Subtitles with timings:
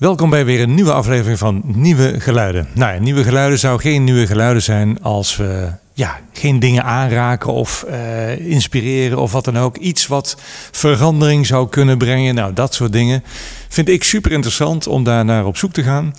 [0.00, 2.68] Welkom bij weer een nieuwe aflevering van Nieuwe Geluiden.
[2.74, 7.84] Nou, Nieuwe Geluiden zou geen nieuwe geluiden zijn als we ja, geen dingen aanraken of
[7.88, 9.76] uh, inspireren of wat dan ook.
[9.76, 10.36] Iets wat
[10.70, 12.34] verandering zou kunnen brengen.
[12.34, 13.24] Nou, dat soort dingen
[13.68, 16.14] vind ik super interessant om daar naar op zoek te gaan.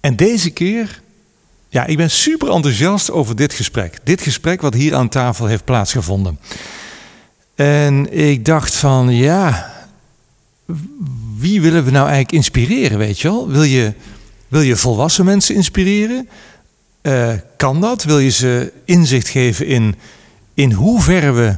[0.00, 1.02] En deze keer,
[1.68, 3.98] ja, ik ben super enthousiast over dit gesprek.
[4.04, 6.38] Dit gesprek wat hier aan tafel heeft plaatsgevonden.
[7.54, 9.70] En ik dacht van, ja,
[11.38, 13.48] wie willen we nou eigenlijk inspireren, weet je wel?
[13.48, 13.92] Wil je,
[14.48, 16.28] wil je volwassen mensen inspireren?
[17.02, 18.04] Uh, kan dat?
[18.04, 19.94] Wil je ze inzicht geven in,
[20.54, 21.56] in hoeverre we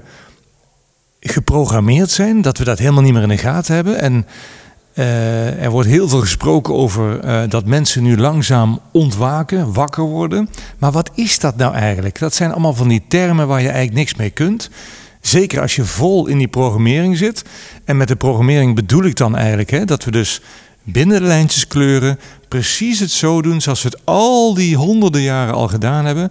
[1.20, 4.00] geprogrammeerd zijn, dat we dat helemaal niet meer in de gaten hebben?
[4.00, 4.26] En
[4.94, 10.48] uh, er wordt heel veel gesproken over uh, dat mensen nu langzaam ontwaken, wakker worden.
[10.78, 12.18] Maar wat is dat nou eigenlijk?
[12.18, 14.70] Dat zijn allemaal van die termen waar je eigenlijk niks mee kunt.
[15.20, 17.42] Zeker als je vol in die programmering zit.
[17.84, 20.40] En met de programmering bedoel ik dan eigenlijk hè, dat we dus
[20.82, 22.18] binnen de lijntjes kleuren
[22.48, 26.30] precies het zo doen zoals we het al die honderden jaren al gedaan hebben.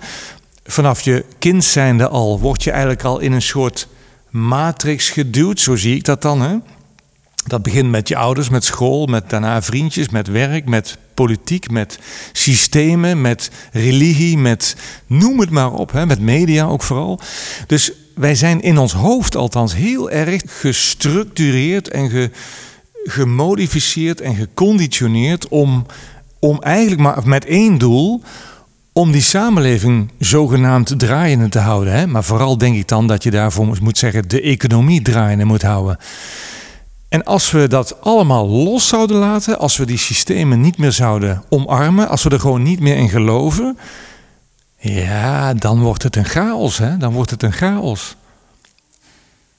[0.63, 3.87] Vanaf je kind zijnde al word je eigenlijk al in een soort
[4.29, 6.41] matrix geduwd, zo zie ik dat dan.
[6.41, 6.57] Hè?
[7.45, 11.99] Dat begint met je ouders, met school, met daarna vriendjes, met werk, met politiek, met
[12.31, 14.75] systemen, met religie, met
[15.07, 17.19] noem het maar op, hè, met media ook vooral.
[17.67, 22.31] Dus wij zijn in ons hoofd althans heel erg gestructureerd en ge,
[23.03, 25.85] gemodificeerd en geconditioneerd om,
[26.39, 28.21] om eigenlijk maar met één doel,
[28.93, 31.93] om die samenleving zogenaamd draaiende te houden.
[31.93, 32.07] Hè?
[32.07, 35.97] Maar vooral denk ik dan dat je daarvoor moet zeggen de economie draaiende moet houden.
[37.09, 41.43] En als we dat allemaal los zouden laten, als we die systemen niet meer zouden
[41.49, 43.77] omarmen, als we er gewoon niet meer in geloven,
[44.77, 46.97] ja, dan wordt het een chaos, hè?
[46.97, 48.15] Dan wordt het een chaos.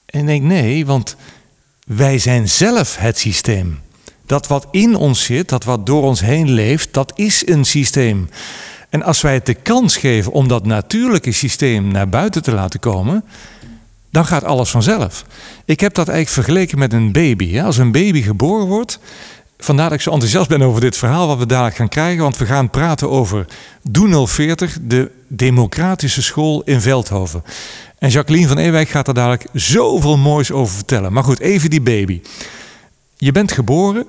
[0.05, 1.15] En ik denk nee, want
[1.85, 3.79] wij zijn zelf het systeem.
[4.25, 8.29] Dat wat in ons zit, dat wat door ons heen leeft, dat is een systeem.
[8.89, 12.79] En als wij het de kans geven om dat natuurlijke systeem naar buiten te laten
[12.79, 13.23] komen,
[14.11, 15.25] dan gaat alles vanzelf.
[15.65, 17.61] Ik heb dat eigenlijk vergeleken met een baby.
[17.61, 18.99] Als een baby geboren wordt,
[19.59, 22.37] vandaar dat ik zo enthousiast ben over dit verhaal wat we dadelijk gaan krijgen, want
[22.37, 23.45] we gaan praten over
[23.81, 27.43] Doe 040, de democratische school in Veldhoven.
[27.97, 31.13] En Jacqueline van Ewijk gaat er dadelijk zoveel moois over vertellen.
[31.13, 32.21] Maar goed, even die baby.
[33.17, 34.05] Je bent geboren.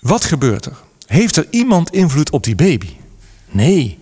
[0.00, 0.76] Wat gebeurt er?
[1.06, 2.88] Heeft er iemand invloed op die baby?
[3.50, 3.98] Nee.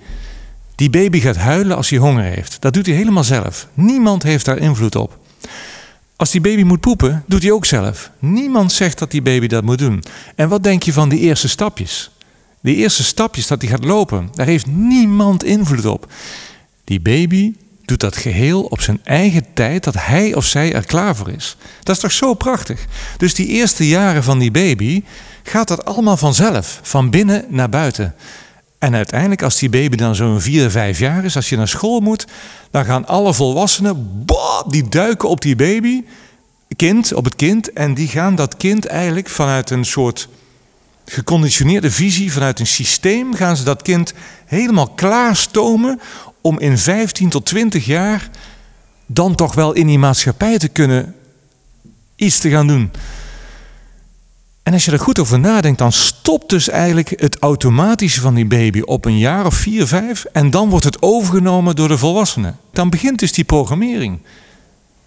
[0.75, 2.61] Die baby gaat huilen als hij honger heeft.
[2.61, 3.69] Dat doet hij helemaal zelf.
[3.75, 5.19] Niemand heeft daar invloed op.
[6.21, 8.11] Als die baby moet poepen, doet hij ook zelf.
[8.19, 10.05] Niemand zegt dat die baby dat moet doen.
[10.35, 12.11] En wat denk je van die eerste stapjes?
[12.61, 16.13] Die eerste stapjes dat hij gaat lopen, daar heeft niemand invloed op.
[16.85, 17.55] Die baby
[17.85, 21.57] doet dat geheel op zijn eigen tijd dat hij of zij er klaar voor is.
[21.83, 22.87] Dat is toch zo prachtig?
[23.17, 25.03] Dus die eerste jaren van die baby
[25.43, 28.15] gaat dat allemaal vanzelf, van binnen naar buiten.
[28.81, 32.01] En uiteindelijk, als die baby dan zo'n 4, 5 jaar is, als je naar school
[32.01, 32.27] moet,
[32.71, 36.05] dan gaan alle volwassenen, boah, die duiken op die baby,
[36.77, 40.29] kind, op het kind, en die gaan dat kind eigenlijk vanuit een soort
[41.05, 44.13] geconditioneerde visie, vanuit een systeem, gaan ze dat kind
[44.47, 46.01] helemaal klaarstomen
[46.41, 48.31] om in 15 tot 20 jaar
[49.07, 51.15] dan toch wel in die maatschappij te kunnen
[52.17, 52.91] iets te gaan doen.
[54.63, 58.47] En als je er goed over nadenkt, dan stopt dus eigenlijk het automatische van die
[58.47, 60.25] baby op een jaar of vier, vijf.
[60.33, 62.59] En dan wordt het overgenomen door de volwassenen.
[62.73, 64.19] Dan begint dus die programmering.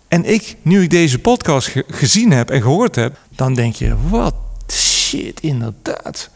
[0.07, 4.35] En ik, nu ik deze podcast gezien heb en gehoord heb, dan denk je, wat
[4.71, 6.29] shit, inderdaad.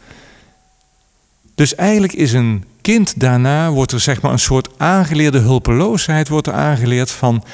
[1.54, 6.46] Dus eigenlijk is een kind daarna, wordt er zeg maar een soort aangeleerde hulpeloosheid wordt
[6.46, 7.44] er aangeleerd van,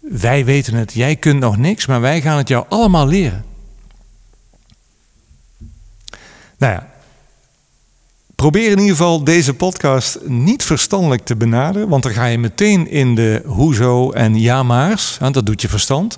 [0.00, 3.44] wij weten het, jij kunt nog niks, maar wij gaan het jou allemaal leren.
[6.64, 6.86] Nou ja,
[8.34, 12.90] probeer in ieder geval deze podcast niet verstandelijk te benaderen, want dan ga je meteen
[12.90, 16.16] in de hoezo en ja maars, dat doet je verstand.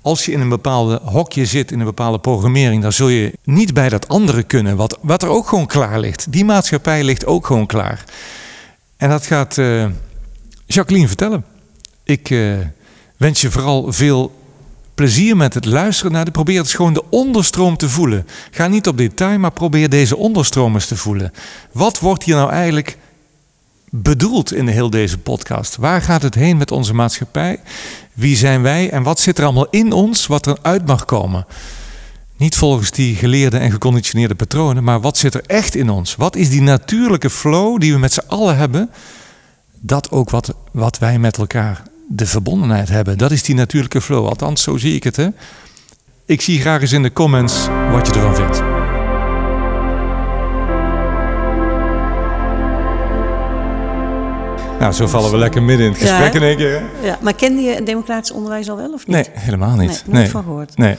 [0.00, 3.74] Als je in een bepaalde hokje zit, in een bepaalde programmering, dan zul je niet
[3.74, 6.32] bij dat andere kunnen, wat, wat er ook gewoon klaar ligt.
[6.32, 8.04] Die maatschappij ligt ook gewoon klaar.
[8.96, 9.86] En dat gaat uh,
[10.66, 11.44] Jacqueline vertellen.
[12.04, 12.56] Ik uh,
[13.16, 14.43] wens je vooral veel
[14.94, 16.30] plezier met het luisteren naar de.
[16.30, 18.26] Probeer het gewoon de onderstroom te voelen.
[18.50, 21.32] Ga niet op detail, maar probeer deze onderstroom eens te voelen.
[21.72, 22.98] Wat wordt hier nou eigenlijk
[23.90, 25.76] bedoeld in heel deze podcast?
[25.76, 27.60] Waar gaat het heen met onze maatschappij?
[28.12, 31.46] Wie zijn wij en wat zit er allemaal in ons wat er uit mag komen?
[32.36, 36.16] Niet volgens die geleerde en geconditioneerde patronen, maar wat zit er echt in ons?
[36.16, 38.90] Wat is die natuurlijke flow die we met z'n allen hebben?
[39.80, 43.18] Dat ook wat, wat wij met elkaar de verbondenheid hebben.
[43.18, 44.26] Dat is die natuurlijke flow.
[44.26, 45.16] Althans, zo zie ik het.
[45.16, 45.28] Hè?
[46.26, 48.62] Ik zie graag eens in de comments wat je ervan vindt.
[54.78, 56.80] Nou, zo vallen we lekker midden in het gesprek in één keer.
[56.80, 57.06] Hè?
[57.06, 59.16] Ja, maar kende je een democratisch onderwijs al wel of niet?
[59.16, 59.88] Nee, helemaal niet.
[59.88, 60.28] Nee, nooit nee.
[60.28, 60.76] van gehoord.
[60.76, 60.96] Nee.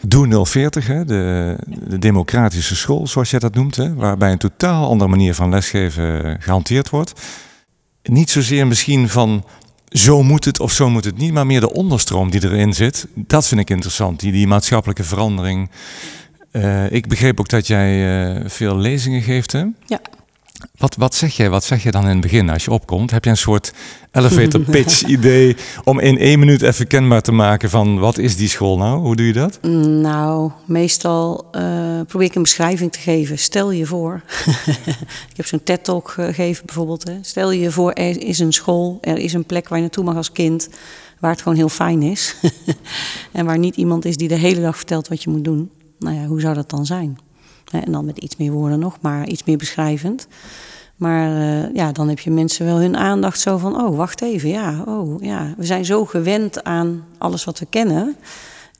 [0.00, 4.88] Doe 040, hè, de, de, democratische school, zoals jij dat noemt, hè, waarbij een totaal
[4.88, 7.12] andere manier van lesgeven gehanteerd wordt.
[8.02, 9.44] Niet zozeer misschien van
[9.88, 13.06] zo moet het of zo moet het niet, maar meer de onderstroom die erin zit.
[13.14, 15.70] Dat vind ik interessant, die, maatschappelijke verandering.
[16.50, 19.64] Eh, ik begreep ook dat jij eh, veel lezingen geeft, hè?
[19.86, 20.00] Ja.
[20.76, 23.10] Wat, wat, zeg jij, wat zeg je dan in het begin als je opkomt?
[23.10, 23.72] Heb je een soort
[24.12, 28.48] elevator pitch idee om in één minuut even kenbaar te maken van wat is die
[28.48, 29.00] school nou?
[29.00, 29.62] Hoe doe je dat?
[29.62, 33.38] Nou, meestal eh, probeer ik een beschrijving te geven.
[33.38, 34.22] Stel je voor,
[35.30, 37.08] ik heb zo'n TED-talk gegeven bijvoorbeeld.
[37.08, 37.18] Hè.
[37.20, 40.16] Stel je voor, er is een school, er is een plek waar je naartoe mag
[40.16, 40.68] als kind,
[41.20, 42.34] waar het gewoon heel fijn is.
[43.32, 45.70] en waar niet iemand is die de hele dag vertelt wat je moet doen.
[45.98, 47.18] Nou ja, hoe zou dat dan zijn?
[47.70, 50.26] En dan met iets meer woorden nog, maar iets meer beschrijvend.
[50.96, 54.48] Maar eh, ja, dan heb je mensen wel hun aandacht zo van, oh, wacht even,
[54.48, 55.54] ja, oh, ja.
[55.56, 58.16] We zijn zo gewend aan alles wat we kennen,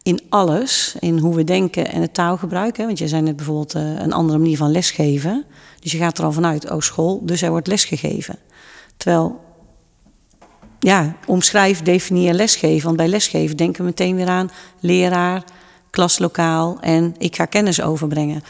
[0.02, 2.76] in alles, in hoe we denken en het taalgebruik.
[2.76, 5.44] Want je zei net bijvoorbeeld eh, een andere manier van lesgeven.
[5.81, 8.38] Dus je gaat er al vanuit, oh, school, dus er wordt lesgegeven.
[8.96, 9.40] Terwijl,
[10.79, 12.85] ja, omschrijf, definieer lesgeven.
[12.85, 14.50] Want bij lesgeven denken we meteen weer aan
[14.81, 15.44] leraar,
[15.90, 18.43] klaslokaal en ik ga kennis overbrengen.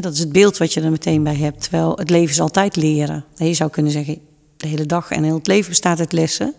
[0.00, 1.62] Dat is het beeld wat je er meteen bij hebt.
[1.62, 3.24] Terwijl het leven is altijd leren.
[3.34, 4.18] Je zou kunnen zeggen,
[4.56, 6.54] de hele dag en heel het leven bestaat uit lessen.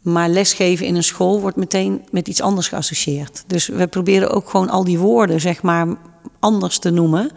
[0.00, 3.44] Maar lesgeven in een school wordt meteen met iets anders geassocieerd.
[3.46, 5.86] Dus we proberen ook gewoon al die woorden, zeg maar,
[6.38, 7.30] anders te noemen.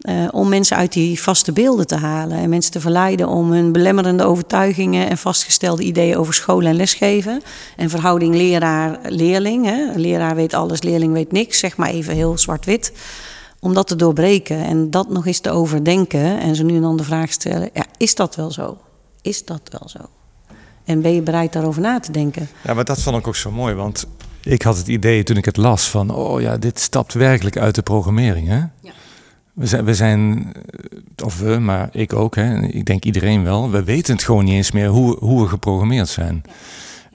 [0.00, 2.38] eh, om mensen uit die vaste beelden te halen.
[2.38, 7.42] En mensen te verleiden om hun belemmerende overtuigingen en vastgestelde ideeën over school en lesgeven.
[7.76, 9.70] En verhouding leraar-leerling.
[9.94, 11.58] leraar weet alles, leerling weet niks.
[11.58, 12.92] Zeg maar even heel zwart-wit.
[13.64, 16.40] Om dat te doorbreken en dat nog eens te overdenken.
[16.40, 18.78] En zo nu en dan de vraag stellen: ja, is dat wel zo?
[19.20, 19.98] Is dat wel zo?
[20.84, 22.48] En ben je bereid daarover na te denken?
[22.64, 24.06] Ja, maar dat vond ik ook zo mooi, want
[24.42, 27.74] ik had het idee toen ik het las van, oh ja, dit stapt werkelijk uit
[27.74, 28.58] de programmering, hè?
[28.58, 28.92] Ja.
[29.52, 30.52] We zijn, we zijn,
[31.24, 32.62] of we, maar ik ook, hè?
[32.62, 36.08] ik denk iedereen wel, we weten het gewoon niet eens meer hoe, hoe we geprogrammeerd
[36.08, 36.42] zijn.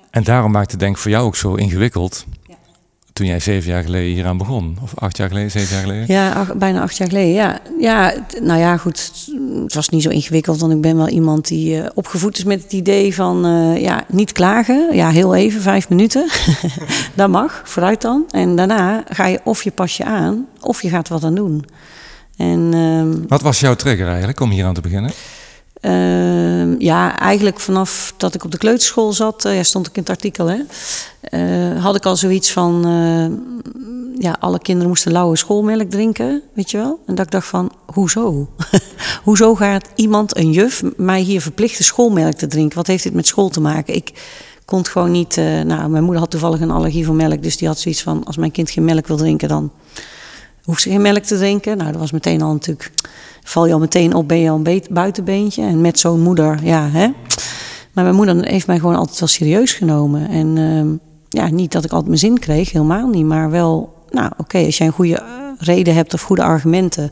[0.09, 2.25] En daarom maakte het denk ik voor jou ook zo ingewikkeld.
[3.17, 4.77] Toen jij zeven jaar geleden hieraan begon.
[4.81, 6.05] Of acht jaar geleden, zeven jaar geleden.
[6.07, 7.33] Ja, ach- bijna acht jaar geleden.
[7.33, 9.11] Ja, ja nou ja, goed.
[9.63, 12.63] Het was niet zo ingewikkeld, want ik ben wel iemand die eh, opgevoed is met
[12.63, 14.95] het idee van eh, ja, niet klagen.
[14.95, 16.29] Ja, heel even, vijf minuten.
[17.15, 18.23] dat mag, vooruit dan.
[18.31, 21.65] En daarna ga je of je pas je aan, of je gaat wat aan doen.
[22.37, 25.11] En ehm, Wat was jouw trigger eigenlijk om hier aan te beginnen?
[25.81, 30.01] Ehm, ja, eigenlijk vanaf dat ik op de kleuterschool zat, eh, ja, stond ik in
[30.01, 30.59] het artikel, hè,
[31.21, 36.71] eh, had ik al zoiets van, eh, ja, alle kinderen moesten lauwe schoolmelk drinken, weet
[36.71, 36.99] je wel.
[37.05, 38.49] En dat ik dacht van, hoezo?
[39.23, 42.77] hoezo gaat iemand, een juf, mij hier verplichten schoolmelk te drinken?
[42.77, 43.95] Wat heeft dit met school te maken?
[43.95, 44.11] Ik
[44.65, 45.35] kon het gewoon niet,
[45.65, 48.37] nou, mijn moeder had toevallig een allergie voor melk, dus die had zoiets van, als
[48.37, 49.71] mijn kind geen melk wil drinken, dan
[50.67, 51.77] hoeft ze geen melk te drinken.
[51.77, 52.91] Nou, dat was meteen al natuurlijk.
[53.47, 55.61] Val je al meteen op, ben je al een buitenbeentje.
[55.63, 57.07] En met zo'n moeder, ja, hè.
[57.93, 60.29] Maar mijn moeder heeft mij gewoon altijd wel serieus genomen.
[60.29, 60.87] En ehm,
[61.29, 63.25] ja, niet dat ik altijd mijn zin kreeg, helemaal niet.
[63.25, 65.25] Maar wel, nou, oké, als jij een goede eh,
[65.57, 67.11] reden hebt of goede argumenten.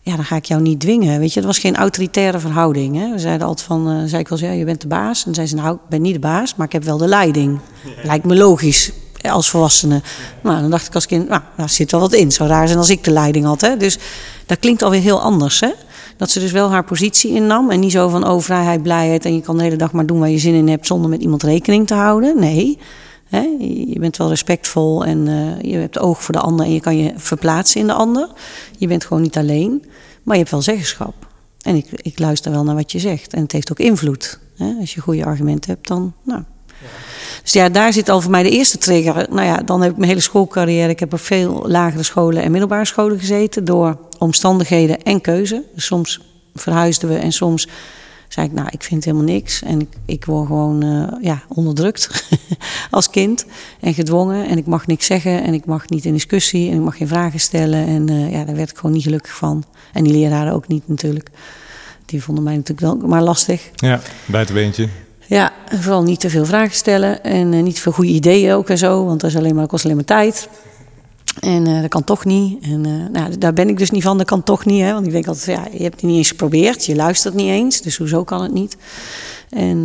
[0.00, 1.18] Ja, dan ga ik jou niet dwingen.
[1.18, 2.96] Weet je, het was geen autoritaire verhouding.
[2.96, 3.12] Hè?
[3.12, 5.26] We zeiden altijd van, eh, zei ik wel eens, ja, je bent de baas.
[5.26, 7.58] En zei ze, nou, ik ben niet de baas, maar ik heb wel de leiding.
[8.02, 10.02] Lijkt me logisch als volwassene.
[10.42, 12.32] Nou, dan dacht ik als kind, nou, daar zit wel wat in.
[12.32, 13.60] Zou raar zijn als ik de leiding had.
[13.60, 13.76] Hè?
[13.76, 13.98] Dus
[14.46, 15.70] dat klinkt alweer heel anders, hè?
[16.16, 17.70] Dat ze dus wel haar positie innam.
[17.70, 19.24] En niet zo van, oh, vrijheid, blijheid.
[19.24, 21.20] En je kan de hele dag maar doen waar je zin in hebt zonder met
[21.20, 22.38] iemand rekening te houden.
[22.38, 22.78] Nee.
[23.28, 23.40] Hè?
[23.86, 26.96] Je bent wel respectvol en eh, je hebt oog voor de ander en je kan
[26.96, 28.28] je verplaatsen in de ander.
[28.78, 29.84] Je bent gewoon niet alleen,
[30.22, 31.14] maar je hebt wel zeggenschap.
[31.62, 33.32] En ik, ik luister wel naar wat je zegt.
[33.32, 34.38] En het heeft ook invloed.
[34.56, 34.74] Hè?
[34.80, 36.14] Als je goede argumenten hebt, dan.
[36.22, 36.42] Nou.
[37.42, 39.26] Dus ja, daar zit al voor mij de eerste trigger.
[39.30, 40.88] Nou ja, dan heb ik mijn hele schoolcarrière.
[40.88, 43.64] Ik heb op veel lagere scholen en middelbare scholen gezeten.
[43.64, 45.62] Door omstandigheden en keuze.
[45.74, 46.20] Dus soms
[46.54, 47.68] verhuisden we en soms
[48.28, 49.62] zei ik, nou, ik vind helemaal niks.
[49.62, 52.24] En ik, ik word gewoon eh, ja, onderdrukt
[52.90, 53.46] als kind
[53.80, 54.48] en gedwongen.
[54.48, 57.08] En ik mag niks zeggen en ik mag niet in discussie en ik mag geen
[57.08, 57.86] vragen stellen.
[57.86, 59.64] En eh, ja, daar werd ik gewoon niet gelukkig van.
[59.92, 61.30] En die leraren ook niet natuurlijk.
[62.06, 63.70] Die vonden mij natuurlijk wel maar lastig.
[63.74, 64.88] Ja, buitenbeentje.
[65.28, 68.78] Ja, vooral niet te veel vragen stellen en eh, niet veel goede ideeën ook en
[68.78, 70.48] zo, want dat is alleen maar, kost alleen maar tijd.
[71.40, 72.62] En eh, dat kan toch niet.
[72.62, 74.82] En eh, nou, daar ben ik dus niet van, dat kan toch niet.
[74.82, 74.92] Hè?
[74.92, 77.80] Want ik denk altijd, ja, je hebt het niet eens geprobeerd, je luistert niet eens,
[77.80, 78.76] dus hoezo kan het niet?
[79.50, 79.80] En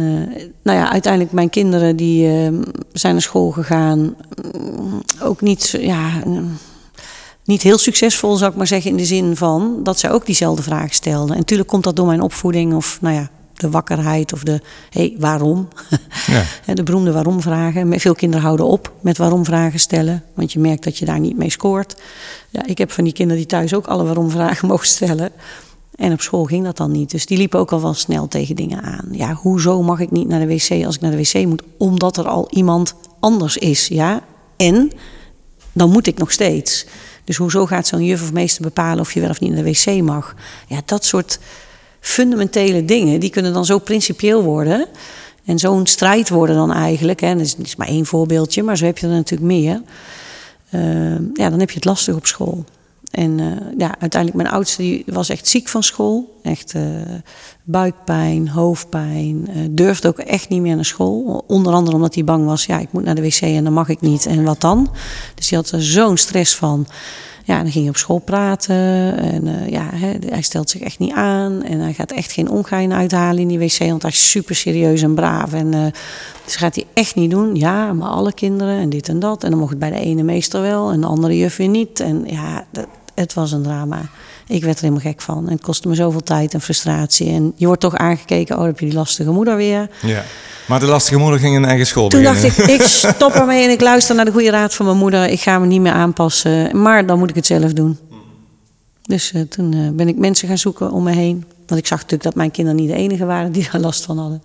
[0.63, 2.53] nou ja, uiteindelijk mijn kinderen die eh,
[2.93, 4.15] zijn naar school gegaan,
[4.53, 6.57] mm, ook niet, ja, mm,
[7.43, 10.63] niet heel succesvol zou ik maar zeggen in de zin van dat zij ook diezelfde
[10.63, 11.31] vragen stelden.
[11.31, 13.29] En natuurlijk komt dat door mijn opvoeding of nou ja,
[13.63, 15.67] de wakkerheid of de hé, hey, waarom?
[16.65, 16.73] Ja.
[16.73, 17.99] de beroemde waarom-vragen.
[17.99, 21.49] Veel kinderen houden op met waarom-vragen stellen, want je merkt dat je daar niet mee
[21.49, 21.95] scoort.
[22.49, 25.31] Ja, ik heb van die kinderen die thuis ook alle waarom-vragen mogen stellen.
[25.95, 27.11] En op school ging dat dan niet.
[27.11, 29.07] Dus die liepen ook al wel snel tegen dingen aan.
[29.11, 31.63] Ja, hoezo mag ik niet naar de wc als ik naar de wc moet?
[31.77, 34.21] Omdat er al iemand anders is, ja.
[34.57, 34.91] En
[35.73, 36.85] dan moet ik nog steeds.
[37.23, 39.69] Dus hoezo gaat zo'n juf of meester bepalen of je wel of niet naar de
[39.71, 40.35] wc mag?
[40.67, 41.39] Ja, dat soort
[42.03, 44.87] fundamentele dingen, die kunnen dan zo principieel worden.
[45.45, 47.19] En zo'n strijd worden dan eigenlijk.
[47.19, 47.35] Hè.
[47.35, 49.81] Dat is, maar één voorbeeldje, maar zo heb je er natuurlijk meer.
[50.71, 50.81] Uh,
[51.33, 52.63] ja, dan heb je het lastig op school.
[53.11, 56.39] En uh, ja, uiteindelijk, mijn oudste die was echt ziek van school.
[56.43, 56.83] Echt uh,
[57.63, 59.47] buikpijn, hoofdpijn.
[59.49, 61.43] Uh, durfde ook echt niet meer naar school.
[61.47, 63.89] Onder andere omdat hij bang was, ja, ik moet naar de wc en dan mag
[63.89, 64.25] ik niet.
[64.25, 64.91] En wat dan?
[65.35, 66.87] Dus die had er zo'n stress van.
[67.43, 68.75] Ja, dan ging hij op school praten.
[69.17, 71.63] En ja, hè, hij stelt zich echt niet aan.
[71.63, 73.77] En hij gaat echt geen ongein uithalen in die wc.
[73.77, 75.53] Want hij is super serieus en braaf.
[75.53, 75.71] En,
[76.45, 77.55] dus gaat hij echt niet doen.
[77.55, 79.43] Ja, maar alle kinderen en dit en dat.
[79.43, 81.99] En dan mocht het bij de ene meester wel en de andere juf niet.
[81.99, 84.01] En ja, dat, het was een drama.
[84.47, 85.45] Ik werd er helemaal gek van.
[85.45, 87.29] En het kostte me zoveel tijd en frustratie.
[87.29, 89.89] En je wordt toch aangekeken, oh, heb je die lastige moeder weer.
[90.01, 90.23] Ja.
[90.67, 92.55] Maar de lastige moeder ging in eigen school Toen beginnen.
[92.55, 92.81] dacht ik, ik
[93.15, 95.27] stop ermee en ik luister naar de goede raad van mijn moeder.
[95.27, 97.97] Ik ga me niet meer aanpassen, maar dan moet ik het zelf doen.
[99.01, 101.45] Dus uh, toen uh, ben ik mensen gaan zoeken om me heen.
[101.67, 104.17] Want ik zag natuurlijk dat mijn kinderen niet de enige waren die daar last van
[104.17, 104.41] hadden.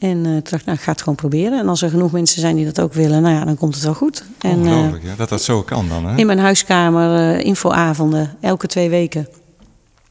[0.00, 1.58] En uh, toen dacht nou, ik ga het gewoon proberen.
[1.58, 3.84] En als er genoeg mensen zijn die dat ook willen, nou ja, dan komt het
[3.84, 4.24] wel goed.
[4.38, 6.16] En, Ongelooflijk, ja, dat dat zo kan dan, hè?
[6.16, 9.28] In mijn huiskamer, uh, infoavonden, elke twee weken.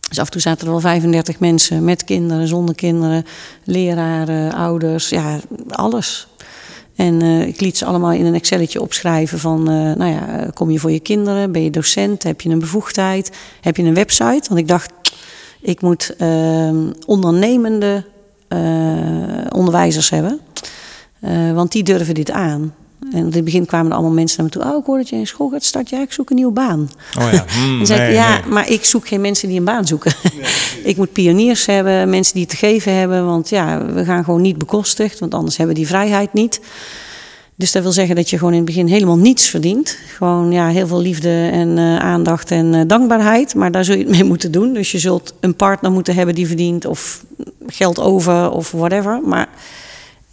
[0.10, 3.26] Dus af en toe zaten er wel 35 mensen met kinderen, zonder kinderen,
[3.64, 6.28] leraren, ouders, ja, alles.
[6.96, 10.80] En uh, ik liet ze allemaal in een Excelletje opschrijven van, nou ja, kom je
[10.80, 11.52] voor je kinderen?
[11.52, 12.24] Ben je docent?
[12.24, 13.32] Heb je een bevoegdheid?
[13.62, 14.46] Heb je een website?
[14.48, 14.92] Want ik dacht,
[15.62, 18.18] ik moet ehm, ondernemende uh,
[19.50, 20.40] onderwijzers hebben.
[21.22, 22.74] Uh, want die durven dit aan.
[23.12, 24.72] En in het begin kwamen er allemaal mensen naar me toe.
[24.72, 25.98] Oh, ik hoor dat je in school gaat starten.
[25.98, 26.90] Ja, ik zoek een nieuwe baan.
[27.20, 27.46] Oh ja.
[27.60, 28.52] Mm, en zei nee, ik, ja, nee.
[28.52, 30.14] maar ik zoek geen mensen die een baan zoeken.
[30.34, 33.26] Nee, ik moet pioniers hebben, mensen die het te geven hebben.
[33.26, 35.20] Want ja, we gaan gewoon niet bekostigd.
[35.20, 36.60] Want anders hebben we die vrijheid niet.
[37.60, 39.98] Dus dat wil zeggen dat je gewoon in het begin helemaal niets verdient.
[40.08, 43.56] Gewoon ja, heel veel liefde en uh, aandacht en uh, dankbaarheid.
[43.56, 44.74] Maar daar zul je het mee moeten doen.
[44.74, 46.86] Dus je zult een partner moeten hebben die verdient.
[46.86, 47.24] Of
[47.68, 49.22] geld over of whatever.
[49.26, 49.48] Maar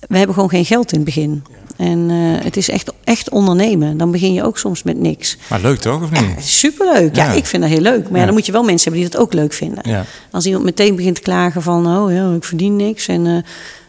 [0.09, 1.43] we hebben gewoon geen geld in het begin.
[1.77, 3.97] En uh, het is echt, echt ondernemen.
[3.97, 5.37] Dan begin je ook soms met niks.
[5.49, 6.45] Maar leuk toch, of niet?
[6.45, 7.17] Superleuk.
[7.17, 8.11] Ja, ja, ik vind dat heel leuk.
[8.11, 10.07] Maar ja, dan moet je wel mensen hebben die dat ook leuk vinden.
[10.31, 11.87] Als iemand meteen begint te klagen van...
[11.97, 13.09] oh ja, ik verdien niks.
[13.09, 13.45] En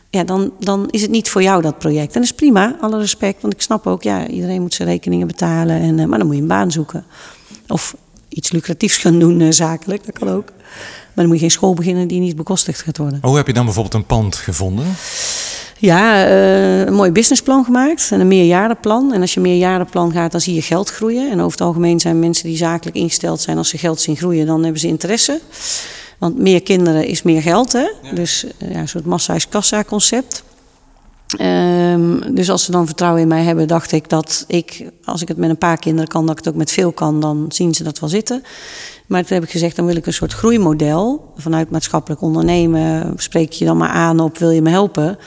[0.09, 2.13] ja, dan, dan is het niet voor jou dat project.
[2.13, 3.41] En dat is prima, alle respect.
[3.41, 5.81] Want ik snap ook, ja, iedereen moet zijn rekeningen betalen.
[5.81, 7.05] En, uh, maar dan moet je een baan zoeken.
[7.67, 7.95] Of
[8.29, 10.05] iets lucratiefs gaan doen, uh, zakelijk.
[10.05, 10.51] Dat kan ook.
[11.17, 13.19] Maar dan moet je geen school beginnen die niet bekostigd gaat worden.
[13.21, 14.85] Hoe heb je dan bijvoorbeeld een pand gevonden?
[15.79, 19.13] Ja, uh, een mooi businessplan gemaakt en een meerjarenplan.
[19.13, 21.31] En als je meerjarenplan gaat, dan zie je geld groeien.
[21.31, 24.45] En over het algemeen zijn mensen die zakelijk ingesteld zijn, als ze geld zien groeien,
[24.45, 25.41] dan hebben ze interesse.
[26.17, 27.87] Want meer kinderen is meer geld, hè?
[28.01, 28.13] Ja.
[28.13, 30.43] Dus ja, een soort massa-kassa-concept.
[31.41, 35.27] Um, dus als ze dan vertrouwen in mij hebben, dacht ik dat ik, als ik
[35.27, 37.73] het met een paar kinderen kan, dat ik het ook met veel kan, dan zien
[37.73, 38.43] ze dat wel zitten.
[39.07, 43.13] Maar toen heb ik gezegd, dan wil ik een soort groeimodel vanuit maatschappelijk ondernemen.
[43.15, 45.17] Spreek je dan maar aan op, wil je me helpen?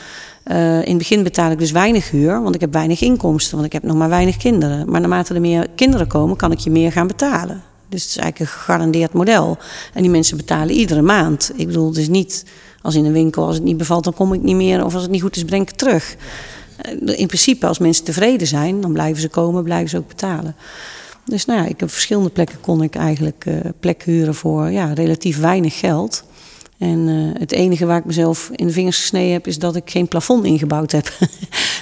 [0.47, 3.67] Uh, in het begin betaal ik dus weinig huur, want ik heb weinig inkomsten, want
[3.67, 4.91] ik heb nog maar weinig kinderen.
[4.91, 7.63] Maar naarmate er meer kinderen komen, kan ik je meer gaan betalen.
[7.91, 9.59] Dus het is eigenlijk een gegarandeerd model.
[9.95, 11.53] En die mensen betalen iedere maand.
[11.57, 12.45] Ik bedoel, het is niet
[12.83, 14.85] als in een winkel, als het niet bevalt, dan kom ik niet meer.
[14.85, 16.17] Of als het niet goed is, breng ik het terug.
[17.07, 20.57] Uh, in principe, als mensen tevreden zijn, dan blijven ze komen, blijven ze ook betalen.
[21.25, 24.93] Dus nou ja, ik op verschillende plekken kon ik eigenlijk uh, plek huren voor ja,
[24.93, 26.25] relatief weinig geld.
[26.79, 29.91] En uh, het enige waar ik mezelf in de vingers gesneden heb, is dat ik
[29.91, 31.13] geen plafond ingebouwd heb.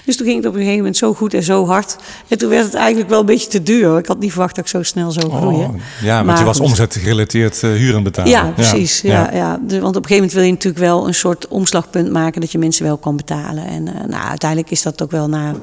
[0.08, 1.96] dus toen ging het op een gegeven moment zo goed en zo hard.
[2.28, 3.98] En toen werd het eigenlijk wel een beetje te duur.
[3.98, 5.68] Ik had niet verwacht dat ik zo snel zou groeien.
[5.68, 8.30] Oh, ja, want maar, je was omzetgerelateerd uh, huren betalen.
[8.30, 9.00] Ja, precies.
[9.00, 9.36] Ja, ja.
[9.36, 9.60] ja.
[9.62, 12.52] Dus, want op een gegeven moment wil je natuurlijk wel een soort omslagpunt maken dat
[12.52, 13.66] je mensen wel kan betalen.
[13.66, 15.54] En uh, nou, uiteindelijk is dat ook wel na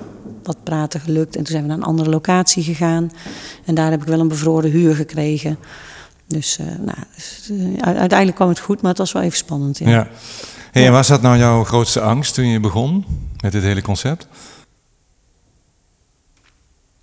[0.44, 1.36] wat praten gelukt.
[1.36, 3.12] En toen zijn we naar een andere locatie gegaan.
[3.66, 5.58] En daar heb ik wel een bevroren huur gekregen.
[6.28, 9.78] Dus, uh, nou, dus uiteindelijk kwam het goed, maar het was wel even spannend.
[9.78, 9.90] Ja.
[9.90, 10.08] ja.
[10.76, 10.86] Hey.
[10.86, 13.06] En was dat nou jouw grootste angst toen je begon
[13.42, 14.28] met dit hele concept?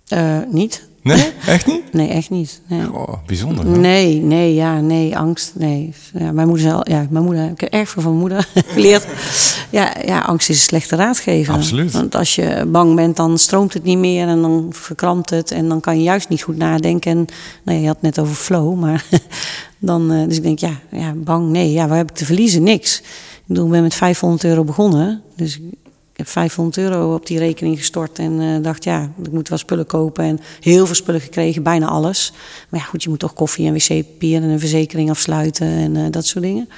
[0.07, 0.87] Uh, niet.
[1.03, 1.93] Nee, echt niet?
[1.93, 2.61] Nee, echt niet.
[2.67, 2.81] Nee.
[3.25, 3.65] Bijzonder.
[3.65, 3.77] Hè?
[3.77, 5.93] Nee, nee, ja, nee, angst, nee.
[6.13, 9.07] Ja, mijn moeder zal, ja, mijn moeder, ik heb erg veel van mijn moeder geleerd.
[9.69, 11.53] Ja, ja, angst is een slechte raadgever.
[11.53, 11.91] Absoluut.
[11.91, 15.69] Want als je bang bent, dan stroomt het niet meer en dan verkrampt het en
[15.69, 17.11] dan kan je juist niet goed nadenken.
[17.11, 17.25] En,
[17.63, 19.05] nou, je had het net over flow, maar
[19.79, 22.63] dan, uh, dus ik denk, ja, ja, bang, nee, ja, waar heb ik te verliezen?
[22.63, 22.99] Niks.
[22.99, 25.59] Ik bedoel, ik ben met 500 euro begonnen, dus
[26.13, 29.57] ik heb 500 euro op die rekening gestort en uh, dacht, ja, ik moet wel
[29.57, 30.23] spullen kopen.
[30.23, 32.33] En heel veel spullen gekregen, bijna alles.
[32.69, 36.05] Maar ja, goed, je moet toch koffie en wc-papier en een verzekering afsluiten en uh,
[36.11, 36.69] dat soort dingen.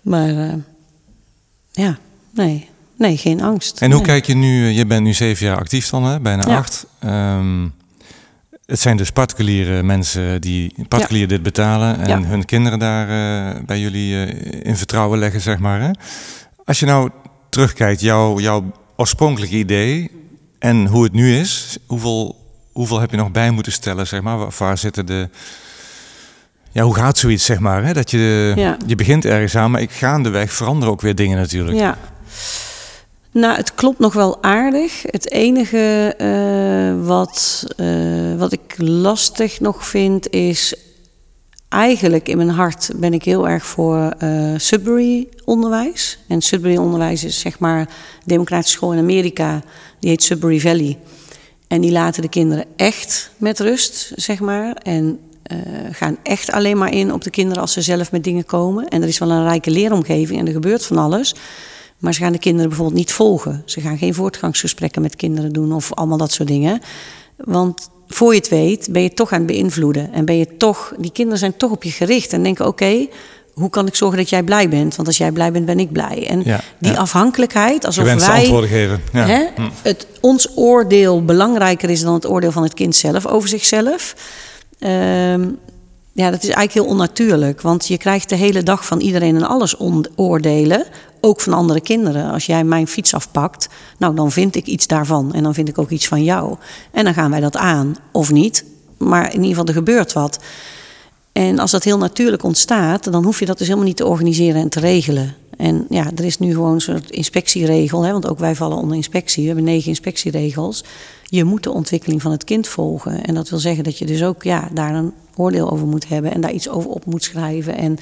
[0.00, 0.52] Maar uh,
[1.72, 1.98] ja,
[2.34, 3.80] nee, nee, geen angst.
[3.80, 4.08] En hoe nee.
[4.08, 6.20] kijk je nu, je bent nu zeven jaar actief dan, hè?
[6.20, 6.56] bijna Ja.
[6.56, 6.86] acht.
[6.98, 7.68] Ehm,
[8.66, 12.22] het zijn dus particuliere mensen die particulier dit betalen en Ja.
[12.28, 15.80] hun kinderen daar eh, bij jullie eh, in vertrouwen leggen, zeg maar.
[15.80, 15.90] Hè?
[16.64, 17.10] Als je nou
[17.50, 20.10] terugkijkt, jouw, jouw oorspronkelijke idee
[20.58, 22.36] en hoe het nu is, hoeveel,
[22.72, 24.38] hoeveel heb je nog bij moeten stellen, zeg maar?
[24.38, 25.28] Waar, waar zitten de...
[26.72, 27.84] Ja, hoe gaat zoiets, zeg maar?
[27.84, 27.92] Hè?
[27.92, 28.76] Dat je, Ja.
[28.86, 31.78] je begint ergens aan, maar ik gaandeweg veranderen ook weer dingen natuurlijk.
[31.78, 31.98] Ja.
[33.32, 35.02] Nou, het klopt nog wel aardig.
[35.02, 37.86] Het enige eh, wat, eh,
[38.38, 40.74] wat ik lastig nog vind is...
[41.70, 46.18] Eigenlijk in mijn hart ben ik heel erg voor eh Sudbury-onderwijs.
[46.28, 47.88] En Sudbury-onderwijs is zeg maar
[48.24, 49.62] democratische school in Amerika.
[49.98, 50.98] Die heet Sudbury Valley.
[51.68, 54.74] En die laten de kinderen echt met rust, zeg maar.
[54.74, 55.58] En eh,
[55.90, 58.88] gaan echt alleen maar in op de kinderen als ze zelf met dingen komen.
[58.88, 61.34] En er is wel een rijke leeromgeving en er gebeurt van alles.
[61.98, 63.62] Maar ze gaan de kinderen bijvoorbeeld niet volgen.
[63.64, 66.80] Ze gaan geen voortgangsgesprekken met kinderen doen of allemaal dat soort dingen.
[67.36, 70.12] Want voor je het weet ben je toch aan het beïnvloeden.
[70.12, 72.32] En ben je toch, die kinderen zijn toch op je gericht.
[72.32, 73.06] En denken, oké,
[73.54, 74.96] hoe kan ik zorgen dat jij blij bent?
[74.96, 76.26] Want als jij blij bent, ben ik blij.
[76.28, 76.98] En Ja, die ja.
[76.98, 78.14] afhankelijkheid, alsof wij...
[78.38, 79.00] antwoorden geven.
[79.12, 79.26] Ja.
[79.26, 79.68] Hè, Hm.
[79.82, 84.14] het, ons oordeel belangrijker is dan het oordeel van het kind zelf over zichzelf.
[84.78, 85.48] Ehm,
[86.12, 87.60] ja, dat is eigenlijk heel onnatuurlijk.
[87.60, 89.74] Want je krijgt de hele dag van iedereen en alles
[90.16, 90.84] oordelen.
[91.20, 92.30] Ook van andere kinderen.
[92.30, 95.34] Als jij mijn fiets afpakt, nou dan vind ik iets daarvan.
[95.34, 96.56] En dan vind ik ook iets van jou.
[96.92, 97.96] En dan gaan wij dat aan.
[98.12, 98.64] Of niet.
[98.96, 100.38] Maar in ieder geval, er gebeurt wat.
[101.32, 104.60] En als dat heel natuurlijk ontstaat, dan hoef je dat dus helemaal niet te organiseren
[104.60, 105.34] en te regelen.
[105.56, 108.96] En ja, er is nu gewoon een soort inspectieregel, hè, want ook wij vallen onder
[108.96, 109.42] inspectie.
[109.42, 110.84] We hebben negen inspectieregels.
[111.24, 113.24] Je moet de ontwikkeling van het kind volgen.
[113.24, 116.32] En dat wil zeggen dat je dus ook ja, daar een oordeel over moet hebben
[116.32, 117.76] en daar iets over op moet schrijven.
[117.76, 117.98] En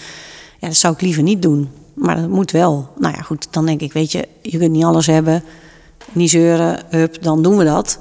[0.59, 1.71] ja, dat zou ik liever niet doen.
[1.95, 2.89] Maar dat moet wel.
[2.99, 5.45] Nou ja, goed, dan denk ik, weet je, je kunt niet alles hebben.
[6.13, 7.99] Niet zeuren, hup, dan doen we dat.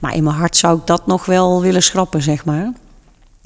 [0.00, 2.72] Maar in mijn hart zou ik dat nog wel willen schrappen, zeg maar.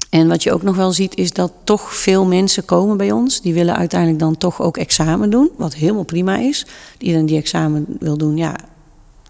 [0.09, 3.41] En wat je ook nog wel ziet, is dat toch veel mensen komen bij ons.
[3.41, 5.49] Die willen uiteindelijk dan toch ook examen doen.
[5.57, 6.65] Wat helemaal prima is.
[6.97, 8.55] Iedereen die examen wil doen, ja,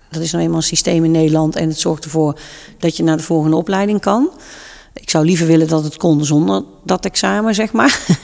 [0.09, 1.55] dat is nou eenmaal een systeem in Nederland.
[1.55, 2.39] En het zorgt ervoor
[2.79, 4.29] dat je naar de volgende opleiding kan.
[4.99, 7.99] Ik zou liever willen dat het kon zonder dat examen, zeg maar.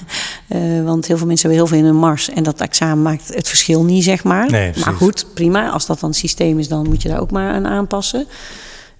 [0.48, 2.30] Eh, want heel veel mensen hebben heel veel in hun mars.
[2.30, 4.52] En dat examen maakt het verschil niet, zeg maar.
[4.52, 5.70] Nee, maar goed, prima.
[5.70, 8.28] Als dat dan het systeem is, dan moet je daar ook maar aan aanpassen.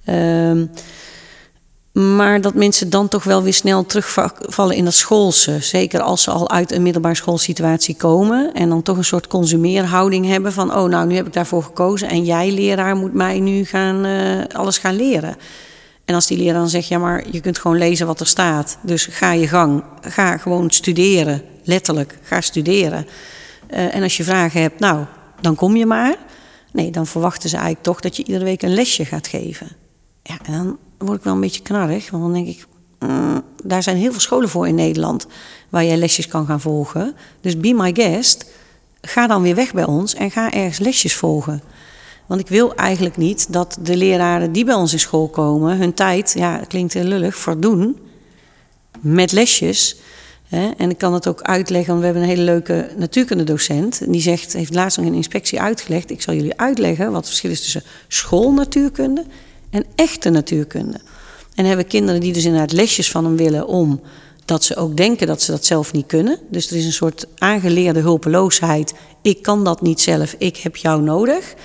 [0.06, 0.66] Ehm,
[1.94, 5.58] maar dat mensen dan toch wel weer snel terugvallen in dat schoolse.
[5.60, 8.54] Zeker als ze al uit een middelbare schoolsituatie komen.
[8.54, 10.76] En dan toch een soort consumeerhouding hebben van...
[10.76, 12.10] oh, nou, nu heb ik daarvoor gekozen...
[12.10, 15.36] en jij, leraar, moet mij nu gaan, eh, alles gaan leren.
[16.06, 16.88] En als die leraar dan zegt...
[16.88, 18.78] ja, maar je kunt gewoon lezen wat er staat.
[18.82, 19.84] Dus ga je gang.
[20.02, 21.42] Ga gewoon studeren.
[21.64, 23.08] Letterlijk, ga studeren.
[23.68, 25.06] Eh, en als je vragen hebt, nou,
[25.42, 26.16] dan kom je maar.
[26.72, 28.00] Nee, dan verwachten ze eigenlijk toch...
[28.00, 29.68] dat je iedere week een lesje gaat geven.
[30.24, 32.10] Ja, en dan word ik wel een beetje knarrig.
[32.10, 32.66] Want dan denk ik,
[33.00, 35.28] mm, daar zijn heel veel scholen voor in Nederland
[35.70, 37.16] waar jij lesjes kan gaan volgen.
[37.42, 38.46] Dus be my guest.
[39.02, 41.62] Ga dan weer weg bij ons en ga ergens lesjes volgen.
[42.26, 45.94] Want ik wil eigenlijk niet dat de leraren die bij ons in school komen, hun
[45.94, 47.98] tijd, ja, klinkt heel lullig, verdoen
[49.00, 49.96] met lesjes.
[50.48, 50.70] Hè?
[50.78, 54.02] En ik kan het ook uitleggen, want we hebben een hele leuke natuurkundedocent.
[54.02, 57.26] En die zegt, heeft laatst nog een inspectie uitgelegd: ik zal jullie uitleggen wat het
[57.26, 59.26] verschil is tussen schoolnatuurkunde
[59.70, 61.00] en echte natuurkunde.
[61.56, 64.02] En hebben kinderen die dus inderdaad lesjes van hem willen om
[64.46, 66.40] dat ze ook denken dat ze dat zelf niet kunnen.
[66.50, 68.94] Dus er is een soort aangeleerde hulpeloosheid.
[69.22, 71.56] Ik kan dat niet zelf, ik heb jou nodig.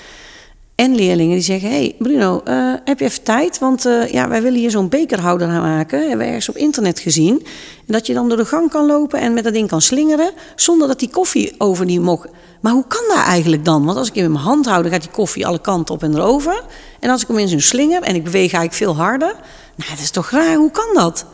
[0.78, 3.58] En leerlingen die zeggen: hey Bruno, eh, heb je even tijd?
[3.58, 5.98] Want eh, ja, wij willen hier zo'n bekerhouder gaan maken.
[6.00, 7.38] Hebben we ergens op internet gezien.
[7.86, 10.30] En dat je dan door de gang kan lopen en met dat ding kan slingeren.
[10.56, 12.28] zonder dat die koffie over die mok.
[12.60, 13.84] Maar hoe kan dat eigenlijk dan?
[13.84, 16.02] Want als ik hem in mijn hand hou, dan gaat die koffie alle kanten op
[16.02, 16.64] en erover.
[17.00, 19.34] En als ik hem in zo'n slinger en ik beweeg eigenlijk veel harder.
[19.76, 20.54] Nou, dat is toch raar?
[20.54, 21.26] Hoe kan dat?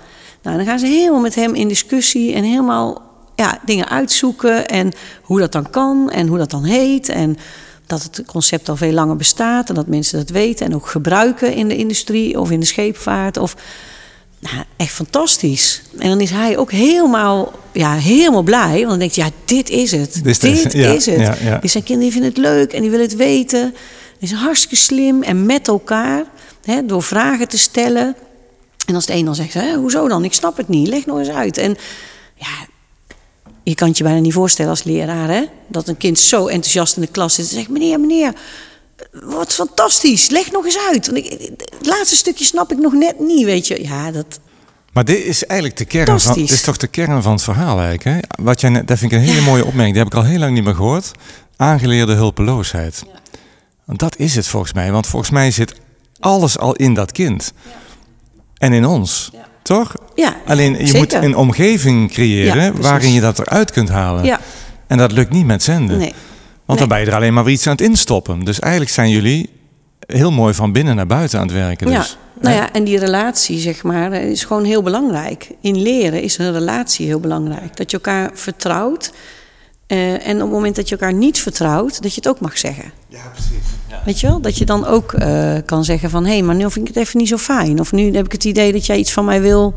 [0.43, 3.03] Nou, dan gaan ze helemaal met hem in discussie en helemaal
[3.35, 4.69] ja, dingen uitzoeken.
[4.69, 7.09] En hoe dat dan kan en hoe dat dan heet.
[7.09, 7.37] En
[7.87, 11.55] dat het concept al veel langer bestaat en dat mensen dat weten en ook gebruiken
[11.55, 13.37] in de industrie of in de scheepvaart.
[13.37, 13.57] Of,
[14.39, 15.83] nou, echt fantastisch.
[15.99, 18.77] En dan is hij ook helemaal, ja, helemaal blij.
[18.77, 20.13] Want dan denkt hij, ja, dit is het.
[20.25, 21.19] Dit dit is- ja, is het.
[21.21, 21.59] ja, ja.
[21.59, 23.75] Dus zijn kinderen vinden het leuk en die willen het weten.
[24.19, 26.25] Die zijn hartstikke slim en met elkaar,
[26.65, 28.17] hè, door vragen te stellen.
[28.87, 30.25] En als de een dan zegt, hè, hoezo dan?
[30.25, 31.59] Ik snap het niet, leg nog eens uit.
[31.59, 31.77] En
[32.35, 32.47] ja,
[33.65, 35.45] je kan het je bijna niet voorstellen als leraar, hè?
[35.69, 38.33] Dat een kind zo enthousiast in de klas zit en zegt: Meneer, meneer,
[39.13, 41.07] wat fantastisch, leg nog eens uit.
[41.07, 41.31] Want ik,
[41.79, 43.83] het laatste stukje snap ik nog net niet, weet je.
[43.83, 44.39] Ja, dat.
[44.93, 47.81] Maar dit is eigenlijk de kern van, dit is toch de kern van het verhaal
[47.81, 48.05] eigenlijk.
[48.05, 48.43] Hè?
[48.45, 49.45] Wat jij dat vind ik een hele Ja.
[49.45, 49.95] mooie opmerking.
[49.95, 51.11] Die heb ik al heel lang niet meer gehoord.
[51.57, 53.05] Aangeleerde hulpeloosheid.
[53.85, 54.93] Want dat is het volgens mij.
[54.93, 55.75] Want volgens mij zit
[56.19, 57.53] alles al in dat kind.
[58.59, 59.31] En in ons.
[59.33, 59.47] Ja.
[59.65, 59.95] Toch?
[60.15, 60.99] Ja, Alleen je zeker.
[60.99, 64.25] moet een omgeving creëren Ja, waarin je dat eruit kunt halen.
[64.25, 64.41] Ja,
[64.87, 65.99] En dat lukt niet met zenden.
[65.99, 66.15] nee.
[66.65, 68.41] Want dan ben je er alleen maar weer iets aan het instoppen.
[68.41, 69.51] Dus eigenlijk zijn jullie
[70.07, 71.91] heel mooi van binnen naar buiten aan het werken.
[71.91, 75.49] Ja, Dus, nou ja, en die relatie, zeg maar, is gewoon heel belangrijk.
[75.61, 77.77] In leren is een relatie heel belangrijk.
[77.77, 79.13] Dat je elkaar vertrouwt.
[79.87, 82.59] Eh, en op het moment dat je elkaar niet vertrouwt, dat je het ook mag
[82.59, 82.93] zeggen.
[83.09, 83.65] Ja, precies.
[83.89, 84.03] Ja.
[84.05, 84.41] Weet je wel?
[84.41, 86.25] Dat je dan ook eh, kan zeggen van...
[86.25, 87.81] hé, hey, maar nu vind ik het even niet zo fijn.
[87.81, 89.75] Of nu heb ik het idee dat jij iets van mij wil...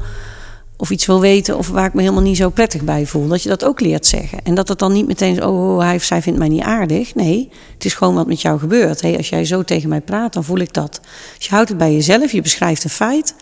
[0.77, 3.27] of iets wil weten of waar ik me helemaal niet zo prettig bij voel.
[3.27, 4.39] Dat je dat ook leert zeggen.
[4.43, 5.41] En dat het dan niet meteen is...
[5.41, 7.15] oh, hij of zij vindt mij niet aardig.
[7.15, 9.01] Nee, het is gewoon wat met jou gebeurt.
[9.01, 10.99] Hey, als jij zo tegen mij praat, dan voel ik dat.
[11.37, 13.35] Dus je houdt het bij jezelf, je beschrijft een feit...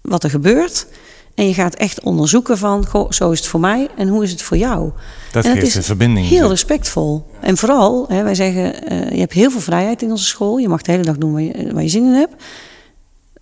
[0.00, 0.86] wat er gebeurt...
[1.34, 4.30] En je gaat echt onderzoeken van, goh, zo is het voor mij en hoe is
[4.30, 4.90] het voor jou?
[5.32, 6.28] Dat en geeft is een verbinding.
[6.28, 7.26] Heel respectvol.
[7.40, 10.58] En vooral, hè, wij zeggen, eh, je hebt heel veel vrijheid in onze school.
[10.58, 12.34] Je mag de hele dag doen waar je, waar je zin in hebt.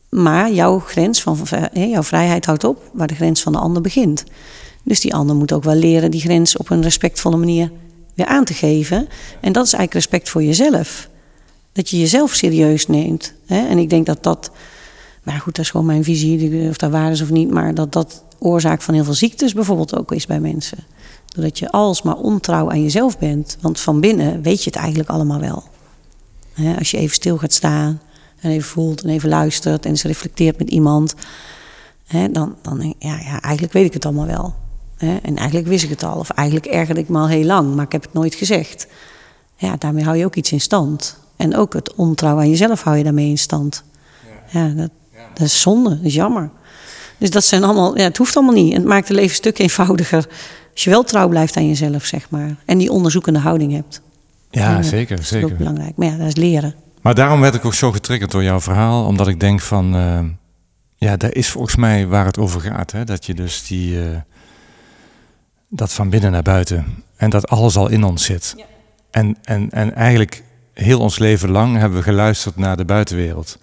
[0.09, 3.59] Maar jouw grens van, van- hè, jouw vrijheid houdt op waar de grens van de
[3.59, 4.24] ander begint.
[4.83, 7.70] Dus die ander moet ook wel leren die grens op een respectvolle manier
[8.14, 9.09] weer aan te geven.
[9.40, 11.09] En dat is eigenlijk respect voor jezelf.
[11.72, 13.33] Dat je jezelf serieus neemt.
[13.46, 13.68] Hè?
[13.68, 14.50] En ik denk dat dat,
[15.22, 17.92] maar goed, dat is gewoon mijn visie, of dat waar is of niet, maar dat
[17.92, 20.78] dat oorzaak van heel veel ziektes bijvoorbeeld ook is bij mensen.
[21.26, 23.56] Doordat je alsmaar ontrouw aan jezelf bent.
[23.61, 25.62] Want van binnen weet je het eigenlijk allemaal wel.
[26.78, 28.00] Als je even stil gaat staan
[28.40, 31.14] en even voelt en even luistert en eens reflecteert met iemand.
[32.30, 34.54] Dan, dan denk ik, ja, ja, eigenlijk weet ik het allemaal wel.
[34.98, 36.18] En eigenlijk wist ik het al.
[36.18, 38.87] Of eigenlijk ergerde ik me al heel lang, maar ik heb het nooit gezegd.
[39.56, 41.16] Ja, daarmee hou je ook iets in stand.
[41.37, 43.82] En ook het ontrouw aan jezelf hou je daarmee in stand.
[44.50, 44.90] Ja, dat,
[45.35, 46.50] dat is zonde, dat is jammer.
[47.18, 48.72] Dus dat zijn allemaal, ja, het hoeft allemaal niet.
[48.72, 50.26] En het maakt het leven een stuk eenvoudiger.
[50.72, 52.56] Als je wel trouw blijft aan jezelf, zeg maar.
[52.66, 54.00] En die onderzoekende houding hebt.
[54.50, 55.56] Ja, zeker, Dat is ook zeker.
[55.56, 55.96] belangrijk.
[55.96, 56.74] Maar ja, dat is leren.
[57.02, 59.06] Maar daarom werd ik ook zo getriggerd door jouw verhaal.
[59.06, 59.94] Omdat ik denk van...
[59.94, 60.20] eh,
[60.96, 62.92] ja, dat is volgens mij waar het over gaat.
[62.92, 63.04] Hè?
[63.04, 64.02] Dat je dus die...
[64.02, 64.16] eh,
[65.68, 66.87] dat van binnen naar buiten.
[67.16, 68.54] En dat alles al in ons zit.
[68.56, 68.64] Ja.
[69.11, 70.42] En, en, en eigenlijk
[70.74, 73.58] heel ons leven lang hebben we geluisterd naar de buitenwereld.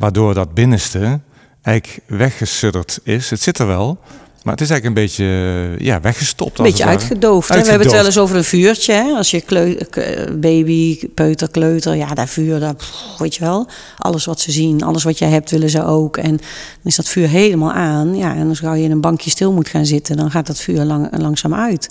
[0.00, 1.20] Waardoor dat binnenste
[1.62, 3.30] eigenlijk weggesudderd is.
[3.30, 3.98] Het zit er wel.
[4.42, 6.58] Maar het is eigenlijk een beetje eh, ja, weggestopt.
[6.58, 7.48] Een beetje uitgedoofd.
[7.48, 8.92] We hebben het wel eens over een vuurtje.
[8.92, 9.12] Hè?
[9.12, 13.68] Als je baby, peuter, kleuter, ja, daar vuur, pff, weet je wel.
[13.98, 16.16] Alles wat ze zien, alles wat jij hebt, willen ze ook.
[16.16, 18.16] En dan is dat vuur helemaal aan.
[18.16, 20.84] Ja, en als je in een bankje stil moet gaan zitten, dan gaat dat vuur
[20.84, 21.88] lang, langzaam uit.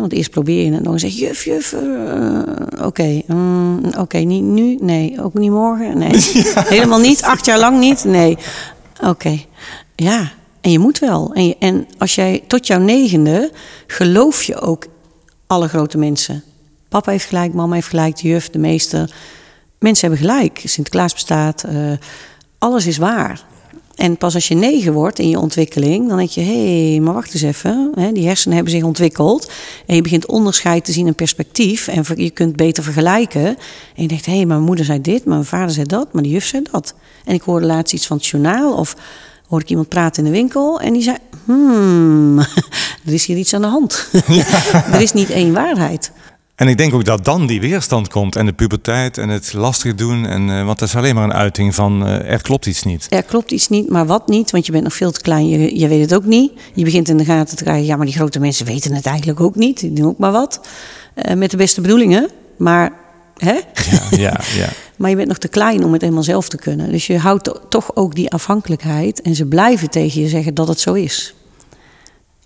[0.00, 4.18] Want eerst probeer je het nog en zeg je, juf, juf, eh, oké, mm, oké,
[4.18, 6.10] niet nu, nee, ook niet morgen, nee.
[6.54, 8.38] Helemaal niet, acht jaar lang niet, nee.
[9.04, 9.38] Oké,
[9.96, 11.30] ja, en je moet wel.
[11.34, 13.50] En, je- en als jij tot jouw negende
[13.86, 14.86] geloof je ook
[15.46, 16.42] alle grote mensen.
[16.88, 19.14] Papa heeft gelijk, mama heeft gelijk, de juf, de meester.
[19.78, 20.60] Mensen hebben gelijk.
[20.64, 21.62] Sinterklaas bestaat.
[21.64, 21.74] eh,
[22.58, 23.44] alles is waar.
[23.94, 27.14] En pas als je negen wordt in je ontwikkeling, dan denk je: hé, hey, maar
[27.14, 27.92] wacht eens even.
[27.94, 29.50] Hè, die hersenen hebben zich ontwikkeld.
[29.86, 31.88] En je begint onderscheid te zien in perspectief.
[31.88, 33.46] En je kunt beter vergelijken.
[33.94, 36.32] En je denkt: hé, hey, mijn moeder zei dit, mijn vader zei dat, maar die
[36.32, 36.94] juf zei dat.
[37.24, 38.74] En ik hoorde laatst iets van het journaal.
[38.74, 38.96] Of
[39.48, 40.80] hoorde ik iemand praten in de winkel.
[40.80, 42.38] En die zei: hmm,
[43.06, 44.08] er is hier iets aan de hand.
[44.92, 46.12] er is niet één waarheid.
[46.54, 49.94] En ik denk ook dat dan die weerstand komt en de puberteit en het lastig
[49.94, 50.26] doen.
[50.26, 53.06] En, eh, want dat is alleen maar een uiting van eh, er klopt iets niet.
[53.10, 54.50] Er klopt iets niet, maar wat niet?
[54.50, 56.52] Want je bent nog veel te klein, je, je weet het ook niet.
[56.74, 59.40] Je begint in de gaten te krijgen, ja, maar die grote mensen weten het eigenlijk
[59.40, 59.80] ook niet.
[59.80, 60.60] Die doen ook maar wat.
[61.14, 62.92] Eh, met de beste bedoelingen, maar,
[63.36, 63.52] hè?
[63.90, 64.68] Ja, ja, ja.
[64.96, 66.90] maar je bent nog te klein om het helemaal zelf te kunnen.
[66.90, 69.22] Dus je houdt to- toch ook die afhankelijkheid.
[69.22, 71.34] En ze blijven tegen je zeggen dat het zo is.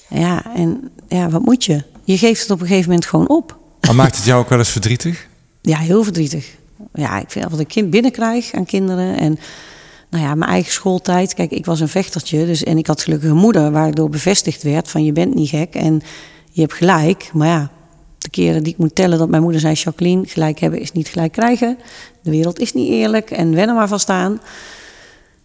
[0.08, 1.82] Ja, en ja, wat moet je?
[2.04, 3.58] Je geeft het op een gegeven moment gewoon op.
[3.86, 5.26] Maar maakt het jou ook wel eens verdrietig?
[5.62, 6.54] Ja, heel verdrietig.
[6.94, 9.18] Ja, ik vind wat ik kind binnenkrijg aan kinderen.
[9.18, 9.38] En
[10.10, 11.34] nou ja, mijn eigen schooltijd.
[11.34, 12.46] Kijk, ik was een vechtertje.
[12.46, 15.74] Dus, en ik had gelukkig een moeder waardoor bevestigd werd van je bent niet gek.
[15.74, 16.02] En
[16.50, 17.30] je hebt gelijk.
[17.32, 17.70] Maar ja,
[18.18, 21.08] de keren die ik moet tellen dat mijn moeder zei: Jacqueline, gelijk hebben is niet
[21.08, 21.78] gelijk krijgen.
[22.22, 24.40] De wereld is niet eerlijk en wen er maar van staan.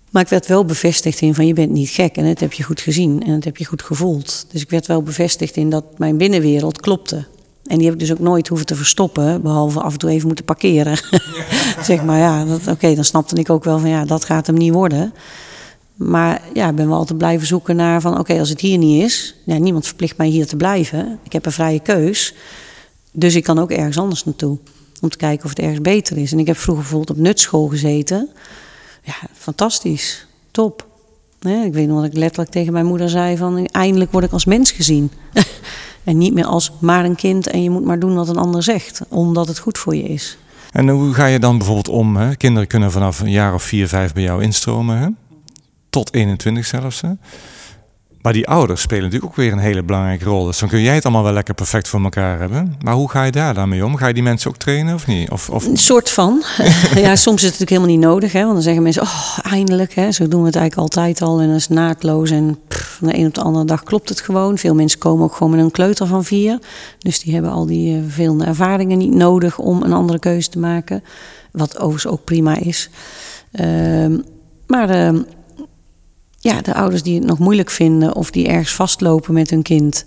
[0.09, 2.63] Maar ik werd wel bevestigd in van je bent niet gek en het heb je
[2.63, 4.45] goed gezien en het heb je goed gevoeld.
[4.51, 7.25] Dus ik werd wel bevestigd in dat mijn binnenwereld klopte.
[7.65, 10.27] En die heb ik dus ook nooit hoeven te verstoppen, behalve af en toe even
[10.27, 10.97] moeten parkeren.
[11.83, 14.73] zeg maar ja, oké, dan snapte ik ook wel van ja, dat gaat hem niet
[14.73, 15.13] worden.
[15.95, 19.35] Maar ja, ben wel altijd blijven zoeken naar van oké, als het hier niet is,
[19.45, 21.19] ja, niemand verplicht mij hier te blijven.
[21.23, 22.33] Ik heb een vrije keus.
[23.11, 24.57] Dus ik kan ook ergens anders naartoe.
[25.01, 26.31] Om te kijken of het ergens beter is.
[26.31, 28.29] En ik heb vroeger bijvoorbeeld op nutschool gezeten.
[29.03, 30.25] Ja, fantastisch.
[30.51, 30.87] Top.
[31.39, 34.45] ik weet nog dat ik letterlijk tegen mijn moeder zei van eindelijk word ik als
[34.45, 35.11] mens gezien.
[36.03, 38.63] en niet meer als maar een kind en je moet maar doen wat een ander
[38.63, 39.01] zegt.
[39.07, 40.37] Omdat het goed voor je is.
[40.71, 42.15] En hoe ga je dan bijvoorbeeld om?
[42.15, 42.35] Hè?
[42.35, 44.97] Kinderen kunnen vanaf een jaar of vier, vijf bij jou instromen.
[44.97, 45.07] Hè?
[45.91, 47.01] tot 21 zelfs.
[47.01, 47.11] Hè?
[48.21, 50.45] Maar die ouders spelen natuurlijk ook weer een hele belangrijke rol.
[50.45, 52.75] Dus dan kun jij het allemaal wel lekker perfect voor elkaar hebben.
[52.83, 53.95] Maar hoe ga je daar dan mee om?
[53.95, 55.29] Ga je die mensen ook trainen of niet?
[55.29, 55.65] Of, of...
[55.65, 56.43] Een soort van.
[56.95, 58.31] ja, soms is het natuurlijk helemaal niet nodig.
[58.31, 58.41] Hè?
[58.41, 59.93] Want dan zeggen mensen, oh, eindelijk.
[59.93, 60.11] Hè?
[60.11, 61.41] Zo doen we het eigenlijk altijd al.
[61.41, 62.29] En dat is naadloos.
[62.29, 64.57] En van de een op de andere dag klopt het gewoon.
[64.57, 66.59] Veel mensen komen ook gewoon met een kleuter van vier.
[66.99, 70.59] Dus die hebben al die uh, vervelende ervaringen niet nodig om een andere keuze te
[70.59, 71.03] maken.
[71.51, 72.89] Wat overigens ook prima is.
[73.51, 74.19] Uh,
[74.67, 75.13] maar...
[75.13, 75.21] Uh,
[76.41, 80.05] ja, de ouders die het nog moeilijk vinden of die ergens vastlopen met hun kind,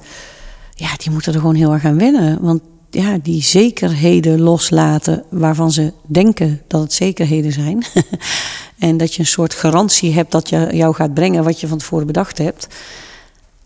[0.75, 2.39] ja, die moeten er gewoon heel erg aan wennen.
[2.41, 7.85] Want ja, die zekerheden loslaten waarvan ze denken dat het zekerheden zijn.
[8.79, 11.79] en dat je een soort garantie hebt dat je jou gaat brengen wat je van
[11.79, 12.69] tevoren bedacht hebt.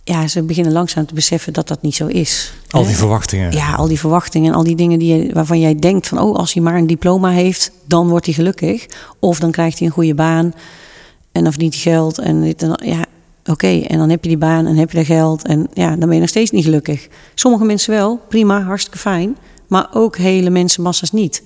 [0.04, 2.52] Ja, ze beginnen langzaam te beseffen dat dat niet zo is.
[2.70, 3.52] Al die verwachtingen.
[3.52, 6.18] Ja, al die verwachtingen en al die dingen die je, waarvan jij denkt van...
[6.18, 8.86] oh, als hij maar een diploma heeft, dan wordt hij gelukkig.
[9.18, 10.54] Of dan krijgt hij een goede baan.
[11.44, 12.18] En verdient hij geld.
[12.18, 13.04] En dit en ja,
[13.44, 13.80] oké.
[13.80, 15.46] En dan heb je die baan en heb je dat geld.
[15.46, 17.08] En ja, dan ben je nog steeds niet gelukkig.
[17.34, 19.36] Sommige mensen wel, prima, hartstikke fijn.
[19.66, 21.42] Maar ook hele mensenmassa's niet.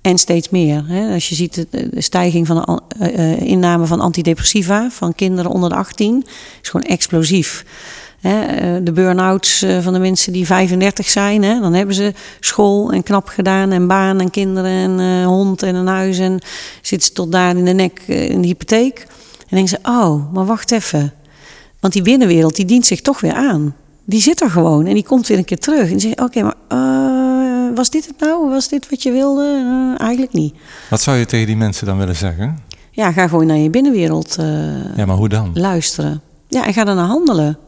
[0.00, 0.84] En steeds meer.
[0.86, 1.14] Hè.
[1.14, 5.74] Als je ziet de, stijging van de uh, inname van antidepressiva van kinderen onder de
[5.74, 6.24] 18,
[6.62, 7.64] is gewoon explosief.
[8.20, 8.82] Hè.
[8.82, 13.70] De burn-outs van de mensen die 35 zijn, dan hebben ze school en knap gedaan
[13.70, 16.40] en baan en kinderen en hond en een huis en
[16.82, 19.06] zitten ze tot daar in de nek in de hypotheek.
[19.48, 21.12] En denken ze, oh, maar wacht even.
[21.80, 23.74] Want die binnenwereld, die dient zich toch weer aan.
[24.04, 25.82] Die zit er gewoon en die komt weer een keer terug.
[25.82, 28.48] En die zegt, oké, maar uh, was dit het nou?
[28.48, 29.62] Was dit wat je wilde?
[29.64, 30.54] Uh, eigenlijk niet.
[30.90, 32.58] Wat zou je tegen die mensen dan willen zeggen?
[32.90, 35.50] Ja, ga gewoon naar je binnenwereld uh, ja, maar hoe dan?
[35.54, 36.20] luisteren.
[36.48, 37.58] Ja, en ga naar handelen.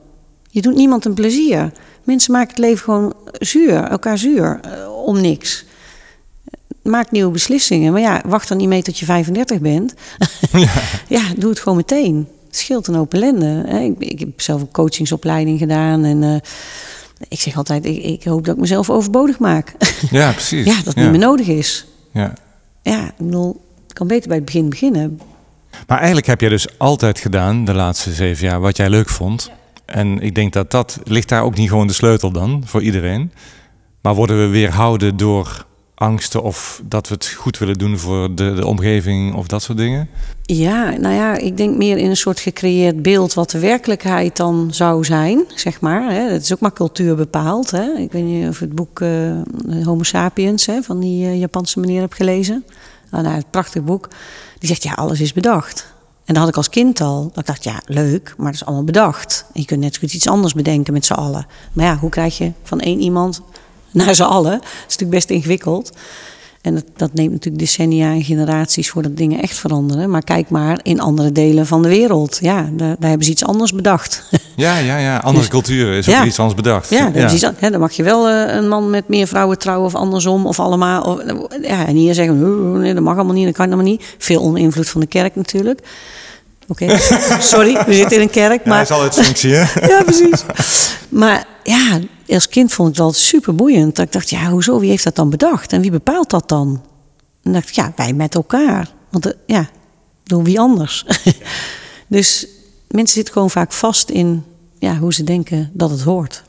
[0.50, 1.72] Je doet niemand een plezier.
[2.04, 4.60] Mensen maken het leven gewoon zuur, elkaar zuur,
[5.04, 5.64] om niks
[6.82, 7.92] maak nieuwe beslissingen.
[7.92, 9.94] Maar ja, wacht dan niet mee tot je 35 bent.
[10.52, 10.68] Ja,
[11.18, 12.28] ja doe het gewoon meteen.
[12.46, 13.68] Het scheelt een open ellende.
[13.84, 16.22] Ik, ik heb zelf een coachingsopleiding gedaan en...
[16.22, 16.36] Uh,
[17.28, 19.74] ik zeg altijd, ik, ik, hoop dat ik mezelf overbodig maak.
[20.10, 20.66] Ja, precies.
[20.66, 21.86] ja, dat het niet meer nodig is.
[22.12, 22.32] Ja.
[22.82, 25.20] Ja, ik bedoel, ik kan beter bij het begin beginnen.
[25.86, 29.50] Maar eigenlijk heb jij dus altijd gedaan, de laatste zeven jaar, wat jij leuk vond.
[29.84, 33.32] En ik denk dat dat, ligt daar ook niet gewoon de sleutel dan, voor iedereen.
[34.02, 35.66] Maar worden we weerhouden door
[35.98, 39.78] angsten of dat we het goed willen doen voor de, de omgeving of dat soort
[39.78, 40.08] dingen?
[40.42, 44.68] Ja, nou ja, ik denk meer in een soort gecreëerd beeld wat de werkelijkheid dan
[44.70, 46.12] zou zijn, zeg maar.
[46.12, 47.70] Het is ook maar cultuur bepaald.
[47.70, 47.92] Hè.
[47.96, 49.32] Ik weet niet of het boek uh,
[49.84, 52.64] Homo sapiens hè, van die uh, Japanse meneer heb gelezen.
[53.10, 54.08] Nou, het prachtig boek.
[54.58, 55.94] Die zegt, ja, alles is bedacht.
[56.24, 57.32] En dat had ik als kind al.
[57.34, 59.44] Ik dacht, ja, leuk, maar dat is allemaal bedacht.
[59.52, 61.46] Je kunt net goed iets anders bedenken met z'n allen.
[61.72, 63.42] Maar ja, hoe krijg je van één iemand
[63.92, 64.52] naar z'n allen.
[64.52, 65.92] Dat is natuurlijk best ingewikkeld.
[66.62, 70.10] En dat, dat, neemt natuurlijk decennia en generaties voordat dingen echt veranderen.
[70.10, 72.38] Maar kijk maar in andere delen van de wereld.
[72.40, 74.22] Ja, daar, daar hebben ze iets anders bedacht.
[74.58, 75.16] Ja, ja, ja.
[75.16, 76.90] Andere dus, culturen is ook iets anders bedacht.
[76.90, 77.32] Ja, ja.
[77.32, 80.46] Iets, hè, dan mag je wel uh, een man met meer vrouwen trouwen of andersom.
[80.46, 81.02] Of allemaal.
[81.02, 81.22] Of,
[81.62, 84.14] ja, en hier zeggen we, nee, dat mag allemaal niet, dat kan allemaal niet.
[84.18, 85.80] Veel oninvloed van de kerk natuurlijk.
[86.68, 86.98] Oké,
[87.40, 88.64] sorry, we zitten in een kerk.
[88.64, 88.76] Maar...
[88.76, 89.80] Ja, is al het functie, hè?
[89.94, 90.44] ja, precies.
[91.08, 93.96] Maar ja, als kind vond ik het altijd super boeiend.
[93.96, 94.78] Dat ik dacht, ja, hoezo?
[94.78, 95.72] Wie heeft dat dan bedacht?
[95.72, 96.82] En wie bepaalt dat dan?
[97.42, 98.92] En dacht ik, ja, wij met elkaar.
[99.10, 99.68] Want uh, ja,
[100.24, 101.06] door wie anders?
[102.08, 102.46] dus
[102.88, 104.44] mensen zitten gewoon vaak vast in
[104.78, 106.42] ja, hoe ze denken dat het hoort.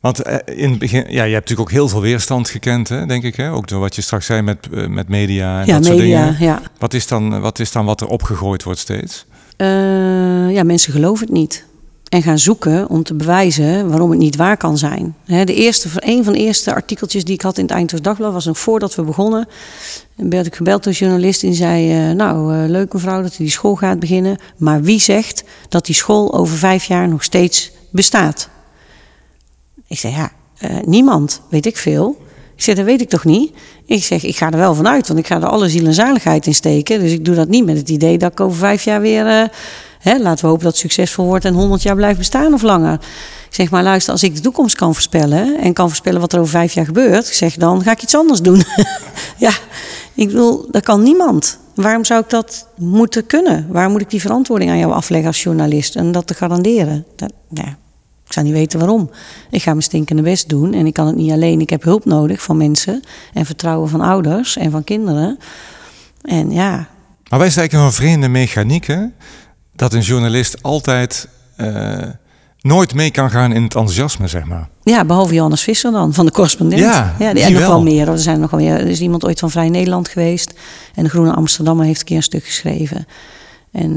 [0.00, 3.06] Want uh, in het begin, ja, je hebt natuurlijk ook heel veel weerstand gekend, hè,
[3.06, 3.36] denk ik.
[3.36, 3.52] Hè?
[3.52, 6.38] Ook door wat je straks zei met, uh, met media en ja, dat media, soort
[6.38, 6.52] dingen.
[6.52, 6.62] Ja.
[6.78, 9.26] Wat is, dan, wat is dan wat er opgegooid wordt steeds?
[10.50, 11.64] ja, mensen geloven het niet
[12.08, 15.16] en gaan zoeken om te bewijzen waarom het niet waar kan zijn.
[15.24, 18.44] De eerste, een van de eerste artikeltjes die ik had in het Eindhoven Dagblad was
[18.44, 19.48] nog voordat we begonnen.
[20.16, 23.34] En werd ik gebeld door een journalist en zei: eh, Nou, uh, leuk mevrouw dat
[23.34, 24.38] u die school gaat beginnen.
[24.56, 28.48] Maar wie zegt dat die school over vijf jaar nog steeds bestaat?
[29.86, 30.32] Ik zei: Ja,
[30.64, 32.22] uh, niemand, weet ik veel.
[32.56, 33.52] zeg, dat weet ik toch niet?
[33.86, 36.46] Ik zeg, ik ga er wel vanuit, want ik ga er alle ziel en zaligheid
[36.46, 37.00] in steken.
[37.00, 39.50] Dus ik doe dat niet met het idee dat ik over vijf jaar weer...
[40.04, 42.92] hè, laten we hopen dat het succesvol wordt en honderd jaar blijft bestaan of langer.
[43.48, 45.60] Ik zeg maar, luister, als ik de toekomst kan voorspellen...
[45.60, 47.26] en kan voorspellen wat er over vijf jaar gebeurt...
[47.26, 48.62] Ik zeg, dan ga ik iets anders doen.
[49.46, 49.52] ja,
[50.14, 51.58] ik bedoel, dat kan niemand.
[51.74, 53.66] Waarom zou ik dat moeten kunnen?
[53.70, 57.04] Waarom moet ik die verantwoording aan jou afleggen als journalist en dat te garanderen?
[57.16, 57.66] Dat, ja,
[58.26, 59.10] ik zou niet weten waarom.
[59.50, 61.60] Ik ga mijn stinkende best doen en ik kan het niet alleen.
[61.60, 65.38] Ik heb hulp nodig van mensen en vertrouwen van ouders en van kinderen.
[66.22, 66.88] En ja.
[67.30, 68.86] Maar wij zijn eigenlijk een vreemde mechaniek?
[69.76, 71.96] Dat een journalist altijd uh,
[72.60, 74.68] nooit mee kan gaan in het enthousiasme, zeg maar.
[74.82, 76.80] Ja, behalve Johannes Visser dan, van de correspondent.
[76.80, 78.08] Ja, ja en nog wel meer.
[78.08, 78.80] Er, zijn nog wel meer.
[78.80, 80.54] er is iemand ooit van Vrij Nederland geweest.
[80.94, 83.06] En de Groene Amsterdammer heeft een keer een stuk geschreven.
[83.74, 83.92] En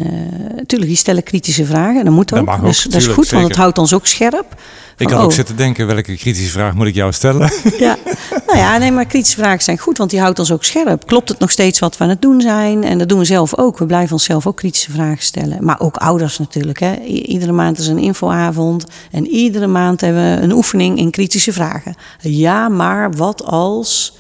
[0.56, 2.00] natuurlijk, uh, die stellen kritische vragen.
[2.00, 2.46] En dat moet ook.
[2.46, 4.56] Dat, dus, ook, dat is goed, want het houdt ons ook scherp.
[4.98, 5.34] ik had ook oh.
[5.36, 7.52] zitten denken, welke kritische vraag moet ik jou stellen?
[7.78, 7.98] Ja,
[8.46, 11.06] nou ja, nee, maar kritische vragen zijn goed, want die houdt ons ook scherp.
[11.06, 12.84] Klopt het nog steeds wat we aan het doen zijn?
[12.84, 13.78] En dat doen we zelf ook.
[13.78, 15.64] We blijven onszelf ook kritische vragen stellen.
[15.64, 16.80] Maar ook ouders natuurlijk.
[16.80, 16.96] Hè.
[17.06, 18.86] Iedere maand is een infoavond.
[19.12, 21.96] En iedere maand hebben we een oefening in kritische vragen.
[22.20, 24.16] Ja, maar wat als...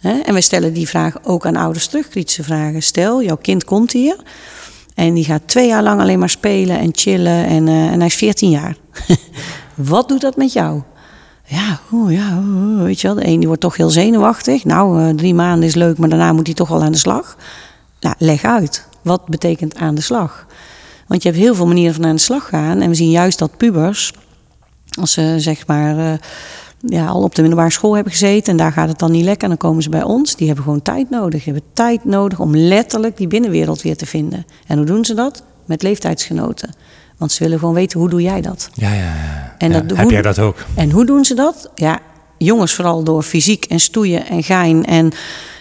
[0.00, 2.82] En we stellen die vraag ook aan ouders terug, kritische vragen.
[2.82, 4.16] Stel, jouw kind komt hier
[4.94, 7.46] en die gaat twee jaar lang alleen maar spelen en chillen.
[7.46, 8.76] En, uh, en hij is 14 jaar.
[9.74, 10.82] Wat doet dat met jou?
[11.46, 13.16] Ja, oh, ja oh, weet je wel.
[13.16, 14.64] De een die wordt toch heel zenuwachtig.
[14.64, 17.36] Nou, uh, drie maanden is leuk, maar daarna moet hij toch wel aan de slag.
[18.00, 18.88] Nou, leg uit.
[19.02, 20.46] Wat betekent aan de slag?
[21.06, 22.80] Want je hebt heel veel manieren van aan de slag gaan.
[22.80, 24.12] En we zien juist dat pubers,
[25.00, 26.20] als ze zeg maar...
[26.86, 29.42] Ja, al op de middelbare school hebben gezeten en daar gaat het dan niet lekker.
[29.42, 30.36] En dan komen ze bij ons.
[30.36, 31.44] Die hebben gewoon tijd nodig.
[31.44, 34.46] Die hebben tijd nodig om letterlijk die binnenwereld weer te vinden.
[34.66, 35.42] En hoe doen ze dat?
[35.64, 36.74] Met leeftijdsgenoten.
[37.18, 38.70] Want ze willen gewoon weten, hoe doe jij dat?
[38.74, 39.54] Ja, ja, ja.
[39.58, 40.56] En dat, heb jij dat ook?
[40.74, 41.70] En hoe doen ze dat?
[41.74, 42.00] Ja,
[42.38, 45.12] jongens vooral door fysiek en stoeien en gein en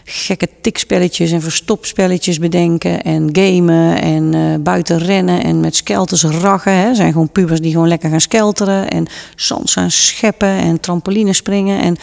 [0.04, 6.74] gekke tikspelletjes en verstopspelletjes bedenken en gamen en uh, buiten rennen en met skelters raggen.
[6.74, 6.96] Hè.
[6.96, 11.82] zijn gewoon pubers die gewoon lekker gaan skelteren en soms gaan scheppen en trampoline springen.
[11.82, 11.98] En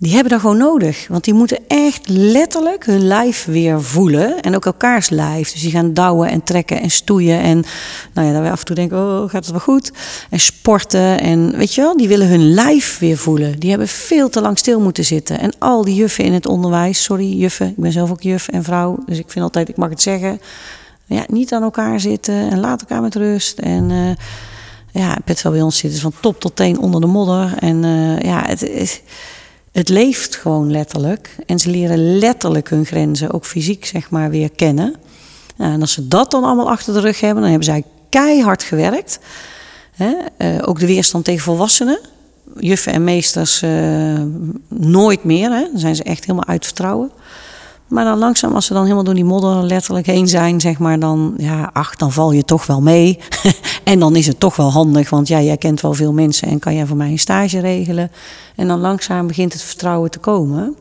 [0.00, 1.06] die hebben dat gewoon nodig.
[1.08, 4.40] Want die moeten echt letterlijk hun lijf weer voelen.
[4.40, 5.52] En ook elkaars lijf.
[5.52, 7.40] Dus die gaan douwen en trekken en stoeien.
[7.40, 7.64] En
[8.12, 9.92] nou ja, dat we af en toe denken, oh, gaat het wel goed?
[10.30, 11.20] En sporten.
[11.20, 13.58] En weet je wel, die willen hun lijf weer voelen.
[13.58, 15.38] Die hebben veel te lang stil moeten zitten.
[15.40, 18.64] En al die juffen in het onderwijs, sorry juffen, ik ben zelf ook juf en
[18.64, 18.98] vrouw.
[19.06, 20.40] Dus ik vind altijd, ik mag het zeggen.
[21.04, 23.58] Ja, niet aan elkaar zitten en laat elkaar met rust.
[23.58, 23.90] En...
[23.90, 24.10] Uh,
[24.92, 27.54] ja, het wel bij ons zitten van top tot teen onder de modder.
[27.58, 29.00] En uh, ja, het is
[29.72, 31.36] het leeft gewoon letterlijk.
[31.46, 34.94] En ze leren letterlijk hun grenzen, ook fysiek zeg maar, weer kennen.
[35.56, 38.62] Nou, en als ze dat dan allemaal achter de rug hebben, dan hebben zij keihard
[38.62, 39.18] gewerkt.
[39.94, 40.14] Hè?
[40.38, 41.98] Uh, ook de weerstand tegen volwassenen.
[42.58, 44.22] Juffen en meesters uh,
[44.68, 45.50] nooit meer.
[45.50, 45.62] Hè?
[45.70, 47.10] Dan zijn ze echt helemaal uit vertrouwen.
[47.90, 50.98] Maar dan langzaam, als ze dan helemaal door die modder letterlijk heen zijn, zeg maar,
[50.98, 53.18] dan, ja, ach, dan val je toch wel mee.
[53.84, 56.58] en dan is het toch wel handig, want ja, jij kent wel veel mensen en
[56.58, 58.10] kan jij voor mij een stage regelen.
[58.56, 60.76] En dan langzaam begint het vertrouwen te komen.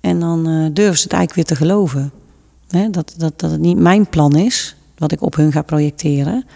[0.00, 2.12] En dan uh, durven ze het eigenlijk weer te geloven.
[2.90, 6.46] dat, dat, dat het niet mijn plan is, wat ik op hun ga projecteren.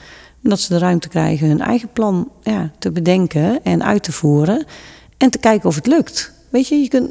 [0.42, 4.64] Dat ze de ruimte krijgen hun eigen plan ja, te bedenken en uit te voeren.
[5.16, 6.32] En te kijken of het lukt.
[6.50, 7.10] Weet je, je kunt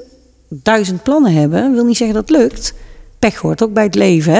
[0.49, 2.73] duizend plannen hebben, wil niet zeggen dat het lukt.
[3.19, 4.33] Pech hoort ook bij het leven.
[4.33, 4.39] Hè?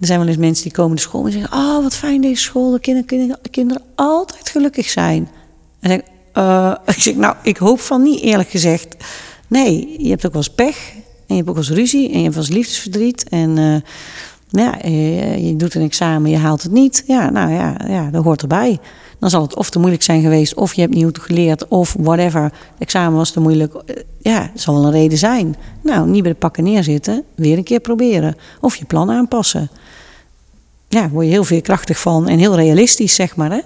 [0.00, 2.42] Er zijn wel eens mensen die komen de school en zeggen: Oh, wat fijn deze
[2.42, 2.70] school.
[2.70, 5.28] De kinderen, kinderen, kinderen altijd gelukkig zijn.
[5.80, 6.02] En ik,
[6.34, 8.96] uh, ik zeg: Nou, ik hoop van niet, eerlijk gezegd.
[9.46, 10.92] Nee, je hebt ook wel eens pech.
[11.26, 12.10] En je hebt ook wel eens ruzie.
[12.10, 13.28] En je hebt wel eens liefdesverdriet.
[13.28, 13.76] En uh,
[14.50, 17.04] ja, je, je, doet een examen, je haalt het niet.
[17.06, 18.78] Ja, nou ja, ja, dat hoort erbij
[19.20, 22.42] dan zal het of te moeilijk zijn geweest, of je hebt nieuw geleerd, of whatever.
[22.42, 23.74] Het examen was te moeilijk.
[23.74, 25.56] Eh, ja, dat zal wel een reden zijn.
[25.82, 28.36] Nou, niet bij de pakken neerzitten, weer een keer proberen.
[28.60, 29.70] Of je plan aanpassen.
[30.88, 33.50] Ja, daar word je heel veerkrachtig van en heel realistisch, zeg maar.
[33.50, 33.60] Hè?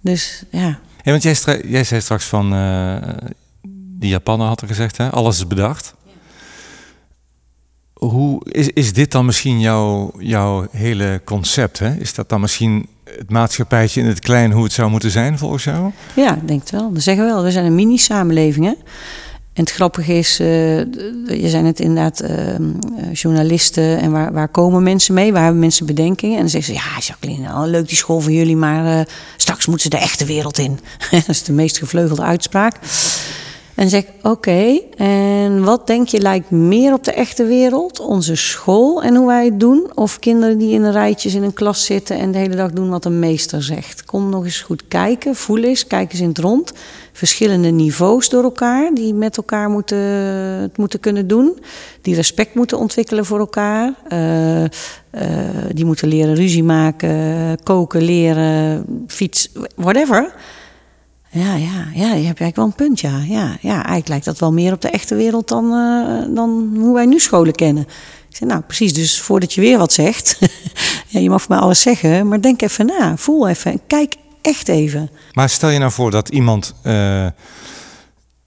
[0.00, 0.78] Dus ja.
[1.04, 2.96] want jij, jij zei straks van, uh,
[3.98, 5.10] die Japaner had er gezegd, hè?
[5.10, 5.94] alles is bedacht.
[7.98, 11.78] Hoe is, is dit dan misschien jouw, jouw hele concept?
[11.78, 11.94] Hè?
[11.94, 15.64] Is dat dan misschien het maatschappijtje in het klein hoe het zou moeten zijn volgens
[15.64, 15.90] jou?
[16.14, 16.92] Ja, ik denk het wel.
[16.92, 18.66] We zeggen wel, we zijn een mini-samenleving.
[18.66, 20.78] En het grappige is, uh,
[21.42, 22.30] je zijn het inderdaad uh,
[23.12, 25.32] journalisten en waar, waar komen mensen mee?
[25.32, 26.34] Waar hebben mensen bedenkingen?
[26.34, 29.04] En dan zeggen ze, ja Jacqueline, nou, leuk die school van jullie, maar uh,
[29.36, 30.80] straks moeten ze de echte wereld in.
[31.10, 32.76] dat is de meest gevleugelde uitspraak.
[33.78, 38.00] En zeg oké, en wat denk je lijkt meer op de echte wereld?
[38.00, 39.90] Onze school en hoe wij het doen?
[39.94, 42.88] Of kinderen die in een rijtjes in een klas zitten en de hele dag doen
[42.88, 44.04] wat een meester zegt?
[44.04, 46.72] Kom nog eens goed kijken, voel eens, kijk eens in het rond.
[47.12, 49.98] Verschillende niveaus door elkaar, die met elkaar moeten,
[50.60, 51.58] het moeten kunnen doen.
[52.02, 53.94] Die respect moeten ontwikkelen voor elkaar.
[54.12, 54.68] Uh, uh,
[55.72, 60.34] die moeten leren ruzie maken, koken, leren, fiets, whatever.
[61.30, 63.18] Ja, ja, ja, je hebt eigenlijk wel een punt, ja.
[63.18, 63.56] ja.
[63.60, 67.06] Ja, eigenlijk lijkt dat wel meer op de echte wereld dan, uh, dan hoe wij
[67.06, 67.82] nu scholen kennen.
[68.28, 70.38] Ik zei, nou precies, dus voordat je weer wat zegt,
[71.08, 74.68] ja, je mag voor mij alles zeggen, maar denk even na, voel even, kijk echt
[74.68, 75.10] even.
[75.32, 77.26] Maar stel je nou voor dat iemand, uh,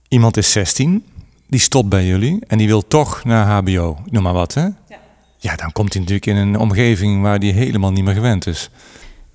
[0.08, 1.04] iemand is 16,
[1.48, 4.62] die stopt bij jullie en die wil toch naar HBO, noem maar wat, hè?
[4.62, 5.00] Ja.
[5.38, 8.70] Ja, dan komt hij natuurlijk in een omgeving waar die helemaal niet meer gewend is.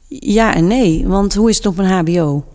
[0.08, 2.46] Ja en nee, want hoe is het op een HBO?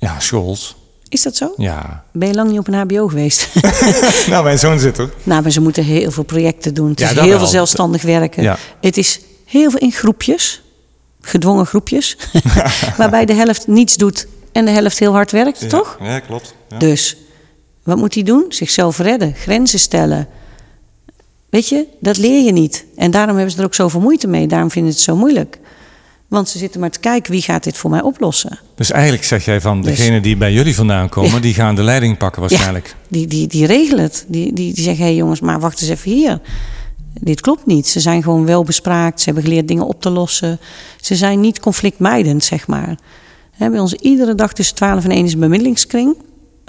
[0.00, 0.76] Ja, schools.
[1.08, 1.54] Is dat zo?
[1.56, 2.04] Ja.
[2.12, 3.48] Ben je lang niet op een HBO geweest?
[4.30, 5.10] nou, mijn zoon zit er.
[5.22, 6.90] Nou, maar ze moeten heel veel projecten doen.
[6.90, 8.42] Het is heel veel zelfstandig werken.
[8.42, 8.58] Ja.
[8.80, 10.62] Het is heel veel in groepjes,
[11.20, 12.16] gedwongen groepjes,
[12.96, 15.68] waarbij de helft niets doet en de helft heel hard werkt, ja.
[15.68, 15.98] toch?
[16.00, 16.54] Ja, klopt.
[16.68, 16.78] Ja.
[16.78, 17.16] Dus
[17.82, 18.44] wat moet hij doen?
[18.48, 20.28] Zichzelf redden, grenzen stellen.
[21.50, 22.84] Weet je, dat leer je niet.
[22.96, 24.46] En daarom hebben ze er ook zoveel moeite mee.
[24.46, 25.58] Daarom vinden ze het zo moeilijk.
[26.30, 28.58] Want ze zitten maar te kijken wie gaat dit voor mij oplossen.
[28.74, 31.38] Dus eigenlijk zeg jij van Dus- degene die bij jullie vandaan komen, Ja.
[31.40, 32.86] die gaan de leiding pakken waarschijnlijk.
[32.86, 34.24] Ja, die, die, die regelen het.
[34.28, 36.40] Die, die, die zeggen, hé hey jongens, maar wacht eens even hier.
[37.20, 37.86] Dit klopt niet.
[37.88, 39.18] Ze zijn gewoon wel bespraakt.
[39.20, 40.58] Ze hebben geleerd dingen op te lossen.
[41.00, 42.98] Ze zijn niet conflictmijdend, zeg maar.
[43.58, 46.16] Bij ons iedere dag tussen 12 en 1 is een bemiddelingskring.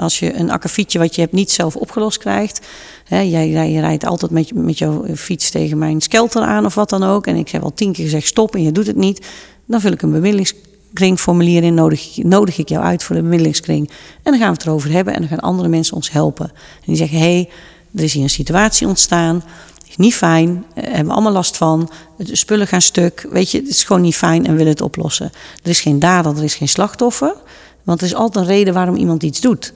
[0.01, 2.61] Als je een akkefietje wat je hebt niet zelf opgelost krijgt.
[3.05, 6.89] Hè, jij, jij rijdt altijd met, met jouw fiets tegen mijn skelter aan of wat
[6.89, 7.27] dan ook.
[7.27, 9.25] En ik heb al tien keer gezegd stop en je doet het niet.
[9.65, 11.73] Dan vul ik een bemiddelingskringformulier in.
[11.73, 13.89] Nodig, nodig ik jou uit voor de bemiddelingskring.
[14.23, 15.13] En dan gaan we het erover hebben.
[15.13, 16.45] En dan gaan andere mensen ons helpen.
[16.49, 17.49] En die zeggen, hé, hey,
[17.95, 19.43] er is hier een situatie ontstaan.
[19.89, 20.65] Is niet fijn.
[20.73, 21.89] eh, hebben we allemaal last van.
[22.17, 23.27] De spullen gaan stuk.
[23.29, 25.31] Weet je, het is gewoon niet fijn en willen het oplossen.
[25.63, 27.35] Er is geen dader, er is geen slachtoffer.
[27.83, 29.73] Want er is altijd een reden waarom iemand iets doet.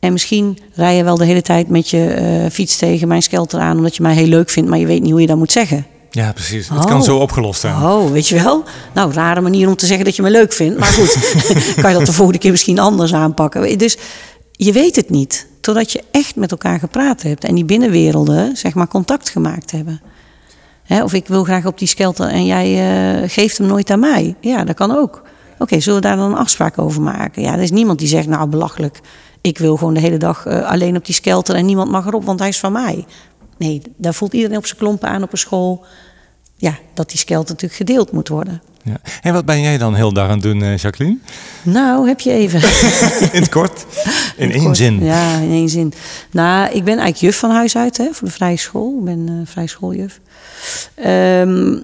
[0.00, 3.60] En misschien rij je wel de hele tijd met je eh, fiets tegen mijn skelter
[3.60, 3.76] aan...
[3.76, 5.86] omdat je mij heel leuk vindt, maar je weet niet hoe je dat moet zeggen.
[6.10, 6.68] Ja, precies.
[6.68, 6.84] Het Oh.
[6.86, 7.74] kan zo opgelost zijn.
[7.82, 8.64] Oh, weet je wel?
[8.94, 10.78] Nou, rare manier om te zeggen dat je me leuk vindt.
[10.78, 11.16] Maar goed,
[11.82, 13.78] kan je dat de volgende keer misschien anders aanpakken.
[13.78, 13.96] Dus
[14.52, 15.46] je weet het niet.
[15.60, 17.44] Totdat je echt met elkaar gepraat hebt.
[17.44, 20.00] En die binnenwerelden, zeg maar, contact gemaakt hebben.
[20.84, 22.68] Hè, of ik wil graag op die skelter en jij
[23.22, 24.34] eh, geeft hem nooit aan mij.
[24.40, 25.22] Ja, dat kan ook.
[25.58, 27.42] Oké, zullen we daar dan een afspraak over maken?
[27.42, 29.00] Ja, er is niemand die zegt, nou belachelijk.
[29.40, 32.24] Ik wil gewoon de hele dag eh, alleen op die skelter en niemand mag erop,
[32.24, 33.04] want hij is van mij.
[33.58, 35.84] Nee, daar voelt iedereen op zijn klompen aan op een school.
[36.56, 38.62] Ja, dat die skelter natuurlijk gedeeld moet worden.
[38.82, 38.96] Ja.
[39.22, 41.18] En wat ben jij dan heel dag aan het doen, eh, Jacqueline?
[41.62, 42.60] Nou, heb je even.
[43.32, 43.86] In het kort?
[44.36, 44.76] In één Kort.
[44.76, 45.04] zin.
[45.04, 45.92] Ja, in één zin.
[46.30, 48.96] Nou, ik ben eigenlijk juf van huis uit, hè, voor de vrije school.
[48.98, 50.20] Ik ben eh vrije schooljuf.
[50.94, 51.76] Ehm,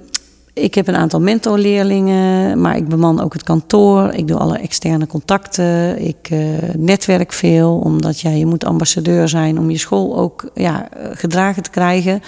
[0.58, 4.12] ik heb een aantal mentorleerlingen, maar ik beman ook het kantoor.
[4.12, 6.02] Ik doe alle externe contacten.
[6.06, 6.38] Ik eh,
[6.76, 11.62] netwerk veel, omdat ja, je moet ambassadeur zijn om je school ook ja, eh, gedragen
[11.62, 12.22] te krijgen.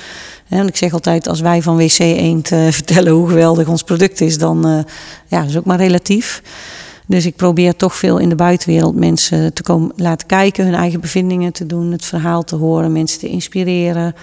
[0.48, 4.20] Want ik zeg altijd, als wij van WC Eend eh, vertellen hoe geweldig ons product
[4.20, 4.78] is, dan eh,
[5.26, 6.42] ja, is ook maar relatief.
[7.06, 11.00] Dus ik probeer toch veel in de buitenwereld mensen te komen laten kijken, hun eigen
[11.00, 14.14] bevindingen te doen, het verhaal te horen, mensen te inspireren.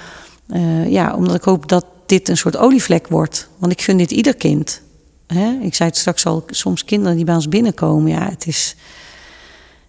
[0.88, 3.49] Ja, omdat ik hoop dat dit een soort olievlek wordt.
[3.58, 4.82] Want ik gun dit ieder kind.
[5.28, 5.58] Hè?
[5.62, 8.76] Ik zei het straks al, soms kinderen die bij ons binnenkomen, ja, het is.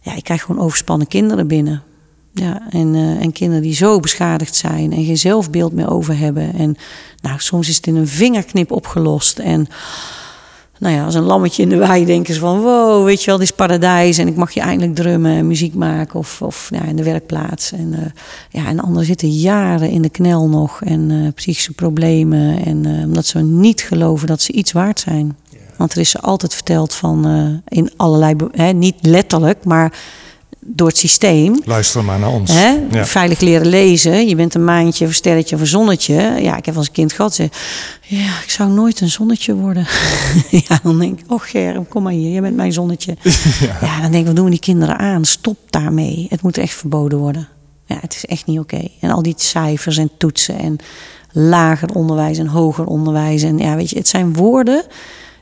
[0.00, 1.82] Ja, ik krijg gewoon overspannen kinderen binnen.
[2.32, 6.54] Ja, en, eh, en kinderen die zo beschadigd zijn en geen zelfbeeld meer over hebben.
[6.54, 6.76] En
[7.20, 9.38] nou, soms is het in een vingerknip opgelost.
[9.38, 9.66] En
[10.78, 12.60] nou ja, als een lammetje in de wei denken ze van...
[12.60, 15.74] wow, weet je wel, dit is paradijs en ik mag je eindelijk drummen en muziek
[15.74, 16.18] maken...
[16.18, 17.72] of, of ja, in de werkplaats.
[17.72, 22.64] En, eh, ja, en anderen zitten jaren in de knel nog en eh, psychische problemen...
[22.64, 25.36] en eh, omdat ze niet geloven dat ze iets waard zijn.
[25.76, 27.26] Want er is ze altijd verteld van
[27.68, 28.34] in allerlei...
[28.52, 29.92] Hè, niet letterlijk, maar
[30.66, 31.60] door het systeem...
[31.64, 32.52] Luister maar naar ons.
[32.52, 32.78] Hè?
[32.90, 33.06] Ja.
[33.06, 34.28] Veilig leren lezen.
[34.28, 36.14] Je bent een maandje of een sterretje of een zonnetje.
[36.40, 37.34] Ja, ik heb als kind gehad.
[37.34, 37.48] Ze,
[38.02, 39.86] ja, ik zou nooit een zonnetje worden.
[40.68, 42.30] ja, dan denk ik, oh Germ, kom maar hier.
[42.30, 43.16] Jij bent mijn zonnetje.
[43.80, 44.00] ja.
[44.00, 45.24] dan denk ik, wat doen die kinderen aan?
[45.24, 46.26] Stop daarmee.
[46.30, 47.48] Het moet echt verboden worden.
[47.86, 48.88] Ja, het is echt niet oké.
[49.00, 50.76] En al die cijfers en toetsen en
[51.32, 53.42] lager onderwijs en hoger onderwijs.
[53.42, 54.84] En ja, weet je, het zijn woorden.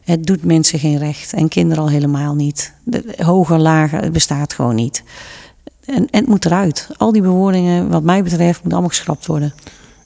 [0.04, 1.32] Het doet mensen geen recht.
[1.32, 2.72] En kinderen al helemaal niet.
[2.84, 5.02] De, hoger, lager, het bestaat gewoon niet.
[5.84, 6.88] En, en het moet eruit.
[6.96, 9.54] Al die bewoordingen, wat mij betreft, moeten allemaal geschrapt worden.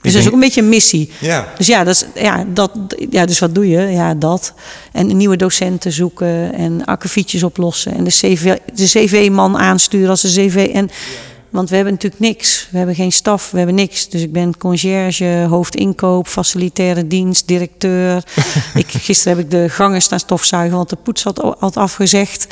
[0.00, 1.10] Dus dat is ook een beetje een missie.
[1.20, 1.48] Ja.
[1.56, 2.70] Dus ja, dat is, ja, dat,
[3.10, 3.80] ja, dus wat doe je?
[3.80, 4.54] Ja, dat.
[4.92, 7.94] En nieuwe docenten zoeken en akkefietjes oplossen.
[7.94, 10.70] En de CV, de CV-man aansturen als de CV.
[10.74, 10.90] En
[11.50, 12.68] Want we hebben natuurlijk niks.
[12.70, 14.08] We hebben geen staf, we hebben niks.
[14.08, 18.24] Dus ik ben conciërge, hoofdinkoop, facilitaire dienst, directeur.
[18.74, 22.46] ik, gisteren heb ik de gangen staan stofzuigen, want de poets had, had afgezegd.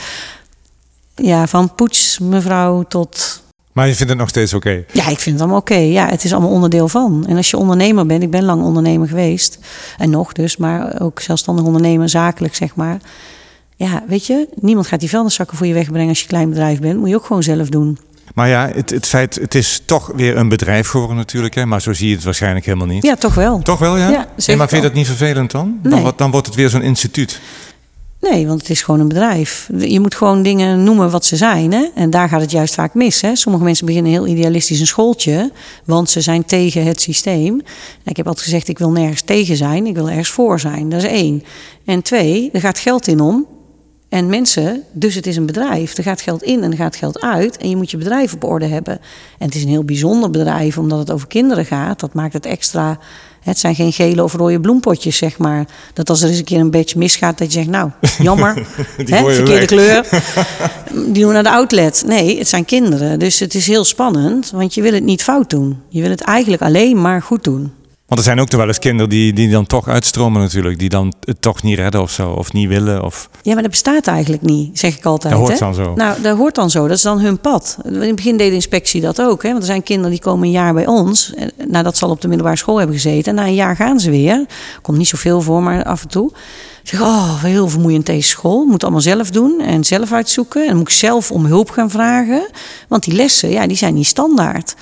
[1.15, 3.45] Ja, van poets mevrouw tot
[3.77, 4.85] maar je vindt het nog steeds oké?
[4.93, 5.75] Ja, ik vind het allemaal oké.
[5.75, 7.25] Ja, het is allemaal onderdeel van.
[7.29, 9.59] En als je ondernemer bent, ik ben lang ondernemer geweest.
[9.99, 13.01] En nog dus, maar ook zelfstandig ondernemer, zakelijk zeg maar.
[13.77, 16.99] Ja, weet je, niemand gaat die vuilniszakken voor je wegbrengen als je klein bedrijf bent.
[16.99, 17.99] Moet je ook gewoon zelf doen.
[18.35, 21.55] Maar ja, het, het feit, het is toch weer een bedrijf geworden natuurlijk.
[21.55, 21.67] Hè?
[21.67, 23.03] Maar zo zie je het waarschijnlijk helemaal niet.
[23.03, 23.59] Ja, toch wel.
[23.59, 24.11] Toch wel, ja?
[24.11, 25.79] ja nee, maar vind je dat niet vervelend dan?
[25.83, 27.41] Dan, wordt, dan wordt het weer zo'n instituut.
[28.21, 29.69] Nee, want het is gewoon een bedrijf.
[29.79, 31.73] Je moet gewoon dingen noemen wat ze zijn.
[31.73, 31.87] Hè?
[31.95, 33.21] En daar gaat het juist vaak mis.
[33.21, 33.37] Hè?
[33.37, 35.53] Sommige mensen beginnen heel idealistisch een schooltje,
[35.85, 37.63] want ze zijn tegen het systeem.
[38.05, 40.89] Ik heb altijd gezegd, ik wil nergens tegen zijn, ik wil ergens voor zijn.
[40.89, 41.45] Dat is één.
[41.85, 43.47] En twee, er gaat geld in om.
[44.09, 45.97] En mensen, dus het is een bedrijf.
[45.97, 47.57] Er gaat geld in en er gaat geld uit.
[47.57, 48.95] En je moet je bedrijf op orde hebben.
[49.39, 52.01] En het is een heel bijzonder bedrijf, omdat het over kinderen gaat.
[52.01, 52.99] Dat maakt het extra
[53.47, 55.67] het zijn geen gele of rode bloempotjes, zeg maar.
[55.93, 58.55] Dat als er eens een keer een beetje misgaat, dat je zegt, nou, jammer,
[58.97, 60.09] hè, verkeerde kleur.
[60.93, 62.05] Die doen we naar de outlet.
[62.07, 63.19] Nee, het zijn kinderen.
[63.19, 65.81] Dus het is heel spannend, want je wil het niet fout doen.
[65.89, 67.73] Je wil het eigenlijk alleen maar goed doen.
[68.07, 70.79] Want er zijn ook toch wel eens kinderen die, die dan toch uitstromen natuurlijk.
[70.79, 72.31] Die dan het toch niet redden of zo.
[72.31, 73.03] Of niet willen.
[73.05, 73.29] Of...
[73.43, 75.35] Ja, maar dat bestaat eigenlijk niet, zeg ik altijd.
[75.35, 75.95] Dat hoort dan zo.
[75.95, 76.89] Nou, dat hoort dan zo.
[76.89, 77.77] Dat is dan hun pad.
[77.85, 79.43] In het begin deed de inspectie dat ook.
[79.43, 79.49] Hè?
[79.49, 81.35] Want er zijn kinderen die komen een jaar bij ons.
[81.69, 83.31] Nadat ze al op de middelbare school hebben gezeten.
[83.31, 84.47] En na een jaar gaan ze weer.
[84.83, 86.33] Komt niet zoveel voor, maar af en toe.
[86.83, 88.65] Zeg, oh, heel vermoeiend deze school.
[88.65, 90.69] Moet allemaal zelf doen en zelf uitzoeken.
[90.69, 92.49] En moet ik zelf om hulp gaan vragen.
[92.89, 94.75] Want die lessen, ja, die zijn niet standaard.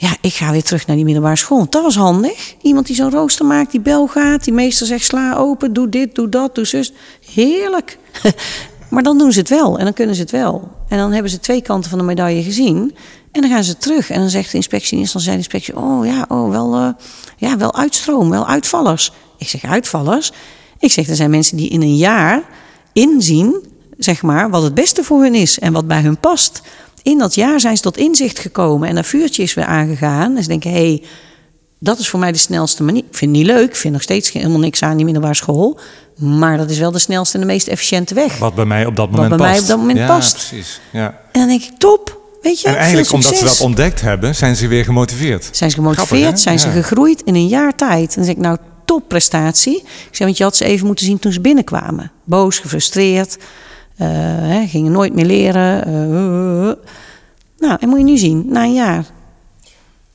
[0.00, 1.66] Ja, ik ga weer terug naar die middelbare school.
[1.70, 2.54] Dat was handig.
[2.62, 4.44] Iemand die zo'n rooster maakt, die bel gaat.
[4.44, 6.92] Die meester zegt, sla open, doe dit, doe dat, doe zus.
[7.32, 7.98] Heerlijk.
[8.90, 10.70] maar dan doen ze het wel en dan kunnen ze het wel.
[10.88, 12.94] En dan hebben ze twee kanten van de medaille gezien.
[13.32, 14.10] En dan gaan ze terug.
[14.10, 15.76] En dan zegt de inspectie, dan zei de inspectie...
[15.76, 16.88] oh ja, oh, wel, uh,
[17.36, 19.12] ja, wel uitstroom, wel uitvallers.
[19.38, 20.32] Ik zeg, uitvallers?
[20.78, 22.42] Ik zeg, er zijn mensen die in een jaar
[22.92, 23.66] inzien...
[23.96, 26.62] zeg maar, wat het beste voor hun is en wat bij hun past
[27.08, 30.36] in dat jaar zijn ze tot inzicht gekomen en dat vuurtje is weer aangegaan.
[30.36, 31.02] En ze denken, hé, hey,
[31.78, 33.02] dat is voor mij de snelste manier.
[33.02, 35.78] Ik vind het niet leuk, ik vind nog steeds helemaal niks aan die middelbare school.
[36.16, 38.38] Maar dat is wel de snelste en de meest efficiënte weg.
[38.38, 40.34] Wat bij mij op dat moment Wat bij mij op dat moment ja, past.
[40.34, 40.80] Precies.
[40.92, 41.06] Ja.
[41.32, 42.20] En dan denk ik, top.
[42.42, 45.48] Weet je, en eigenlijk omdat ze dat ontdekt hebben, zijn ze weer gemotiveerd.
[45.52, 48.08] Zijn ze gemotiveerd, zijn ze gegroeid in een jaar tijd.
[48.08, 49.76] En dan zeg ik, nou, topprestatie.
[49.76, 52.12] Ik zeg, want je had ze even moeten zien toen ze binnenkwamen.
[52.24, 53.36] Boos, gefrustreerd.
[54.04, 55.88] Hè, gingen nooit meer leren.
[55.88, 56.72] Uh,
[57.58, 59.04] nou, en moet je nu zien, na een jaar.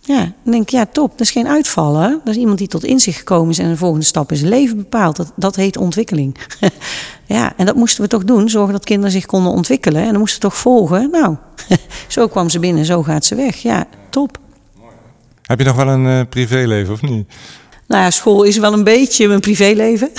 [0.05, 1.11] Ja, dan denk ik, ja, top.
[1.11, 2.21] Dat is geen uitvallen.
[2.23, 5.15] Dat is iemand die tot inzicht gekomen is en een volgende stap zijn leven bepaalt.
[5.15, 6.38] Dat, dat heet ontwikkeling.
[7.25, 8.49] ja, en dat moesten we toch doen.
[8.49, 10.01] Zorgen dat kinderen zich konden ontwikkelen.
[10.01, 11.09] En dan moesten we toch volgen.
[11.11, 11.36] Nou,
[12.07, 13.55] zo kwam ze binnen, zo gaat ze weg.
[13.55, 14.38] Ja, top.
[15.41, 17.27] Heb je nog wel een privéleven of niet?
[17.88, 20.11] Nou ja, school is wel een beetje mijn privéleven.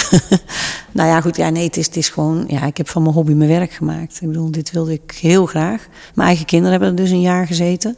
[0.93, 3.15] nou ja, goed, ja, nee, het is, het is gewoon, ja, ik heb van mijn
[3.15, 4.21] hobby mijn werk gemaakt.
[4.21, 5.87] Ik bedoel, dit wilde ik heel graag.
[6.15, 7.97] Mijn eigen kinderen hebben er dus een jaar gezeten.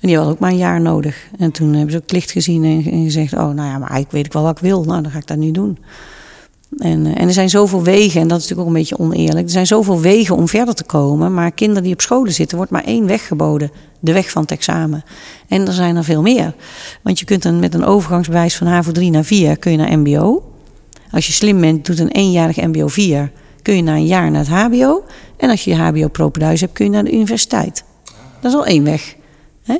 [0.00, 1.26] En die hadden ook maar een jaar nodig.
[1.38, 4.10] En toen hebben ze ook het licht gezien en, gezegd, oh, nou ja, maar eigenlijk
[4.10, 4.84] weet ik wel wat ik wil.
[4.84, 5.78] Nou, dan ga ik dat nu doen.
[6.78, 9.46] En, eh, en, er zijn zoveel wegen, en dat is natuurlijk ook een beetje oneerlijk.
[9.46, 11.34] Er zijn zoveel wegen om verder te komen.
[11.34, 13.70] Maar kinderen die op scholen zitten, wordt maar één weg geboden.
[14.00, 15.04] De weg van het examen.
[15.48, 16.54] En er zijn er veel meer.
[17.02, 19.98] Want je kunt dan met een overgangsbewijs van HAVO 3 naar 4 kun je naar
[19.98, 20.42] MBO.
[21.10, 23.30] Als je slim bent, doet een eenjarig MBO 4.
[23.62, 25.04] Kun je na een jaar naar het HBO.
[25.36, 27.84] En als je je HBO propeduis hebt, kun je naar de universiteit.
[28.40, 29.16] Dat is al één weg.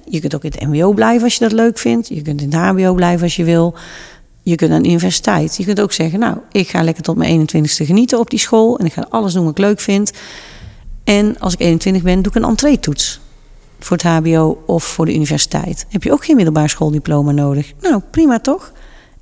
[0.09, 2.09] Je kunt ook in het MBO blijven als je dat leuk vindt.
[2.09, 3.75] Je kunt in het HBO blijven als je wil.
[4.45, 5.57] Je kunt de universiteit.
[5.57, 8.79] Je kunt ook zeggen, nou, ik ga lekker tot mijn 21ste genieten op die school.
[8.79, 10.13] En ik ga alles doen wat ik leuk vind.
[11.05, 13.21] En als ik 21 ben, doe ik een entree-toets.
[13.79, 15.87] Voor het hbo of voor de universiteit.
[15.89, 17.73] Heb je ook geen middelbaar schooldiploma nodig?
[17.81, 18.73] Nou, prima toch?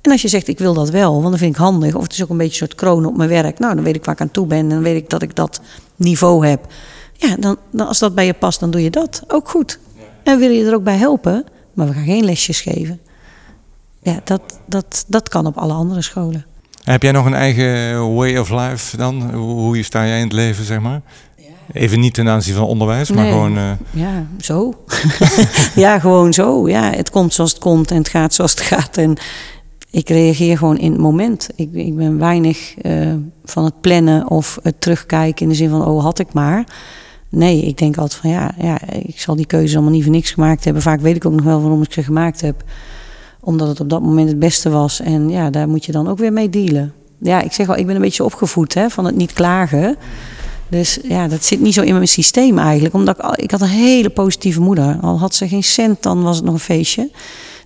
[0.01, 1.95] En als je zegt, ik wil dat wel, want dan vind ik handig.
[1.95, 3.59] Of het is ook een beetje een soort kroon op mijn werk.
[3.59, 4.57] Nou, dan weet ik waar ik aan toe ben.
[4.57, 5.61] En dan weet ik dat ik dat
[5.95, 6.65] niveau heb.
[7.13, 9.23] Ja, dan, dan als dat bij je past, dan doe je dat.
[9.27, 9.79] Ook goed.
[10.23, 11.45] En wil je er ook bij helpen?
[11.73, 12.99] Maar we gaan geen lesjes geven
[14.03, 16.45] ja, dat, dat, dat kan op alle andere scholen.
[16.83, 19.33] Heb jij nog een eigen way of life dan?
[19.33, 21.01] Hoe sta jij in het leven, zeg maar?
[21.71, 23.57] Even niet ten aanzien van onderwijs, maar gewoon.
[23.57, 23.71] Uh...
[23.91, 24.73] Ja, zo.
[25.75, 26.69] ja, gewoon zo.
[26.69, 28.97] Ja, het komt zoals het komt en het gaat zoals het gaat.
[28.97, 29.17] En
[29.91, 31.49] ik reageer gewoon in het moment.
[31.55, 35.85] Ik, ik ben weinig uh, van het plannen of het terugkijken in de zin van,
[35.85, 36.63] oh, had ik maar.
[37.29, 40.31] Nee, ik denk altijd van ja, ja, ik zal die keuze allemaal niet voor niks
[40.31, 40.81] gemaakt hebben.
[40.81, 42.63] Vaak weet ik ook nog wel waarom ik ze gemaakt heb
[43.43, 44.99] omdat het op dat moment het beste was.
[44.99, 46.93] En ja, daar moet je dan ook weer mee dealen.
[47.19, 49.97] Ja, ik zeg al, ik ben een beetje opgevoed hè, van het niet klagen.
[50.69, 52.93] Dus ja, dat zit niet zo in mijn systeem eigenlijk.
[52.93, 54.97] Omdat ik, had een hele positieve moeder.
[55.01, 57.11] Al had ze geen cent, dan was het nog een feestje.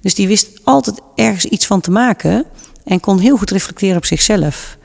[0.01, 2.45] Dus die wist altijd ergens iets van te maken.
[2.83, 4.77] En kon heel goed reflecteren op zichzelf.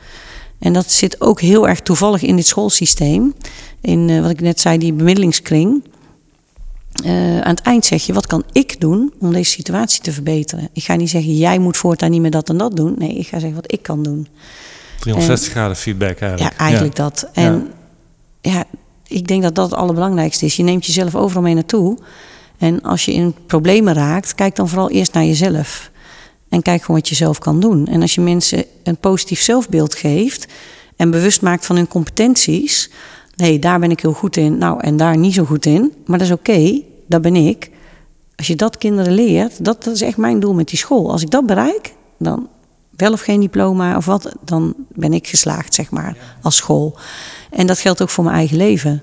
[0.58, 3.34] En dat zit ook heel erg toevallig in dit schoolsysteem.
[3.80, 5.84] In uh, wat ik net zei, die bemiddelingskring.
[7.04, 10.68] Uh, aan het eind zeg je, wat kan ik doen om deze situatie te verbeteren?
[10.72, 12.94] Ik ga niet zeggen, jij moet voortaan niet meer dat en dat doen.
[12.98, 14.28] Nee, ik ga zeggen wat ik kan doen.
[14.98, 16.58] 360 en, graden feedback eigenlijk.
[16.58, 17.02] Ja, eigenlijk ja.
[17.02, 17.28] dat.
[17.32, 17.72] En
[18.40, 18.52] ja.
[18.52, 18.64] ja.
[19.06, 20.56] ik denk dat dat het allerbelangrijkste is.
[20.56, 21.98] Je neemt jezelf overal mee naartoe.
[22.58, 25.90] En als je in problemen raakt, kijk dan vooral eerst naar jezelf.
[26.48, 27.86] En kijk gewoon wat je zelf kan doen.
[27.86, 30.46] En als je mensen een positief zelfbeeld geeft
[30.96, 32.90] en bewust maakt van hun competenties.
[33.36, 34.58] Nee, daar ben ik heel goed in.
[34.58, 35.92] Nou, en daar niet zo goed in.
[36.06, 37.70] Maar dat is oké, okay, dat ben ik.
[38.36, 41.10] Als je dat kinderen leert, dat, dat is echt mijn doel met die school.
[41.10, 42.48] Als ik dat bereik, dan
[42.96, 46.96] wel of geen diploma of wat, dan ben ik geslaagd, zeg maar, als school.
[47.50, 49.02] En dat geldt ook voor mijn eigen leven.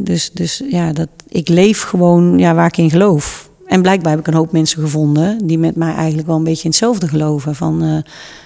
[0.00, 3.50] dus, dus ja, dat, ik leef gewoon ja, waar ik in geloof.
[3.66, 6.64] En blijkbaar heb ik een hoop mensen gevonden die met mij eigenlijk wel een beetje
[6.64, 7.54] in hetzelfde geloven.
[7.54, 7.98] Van uh,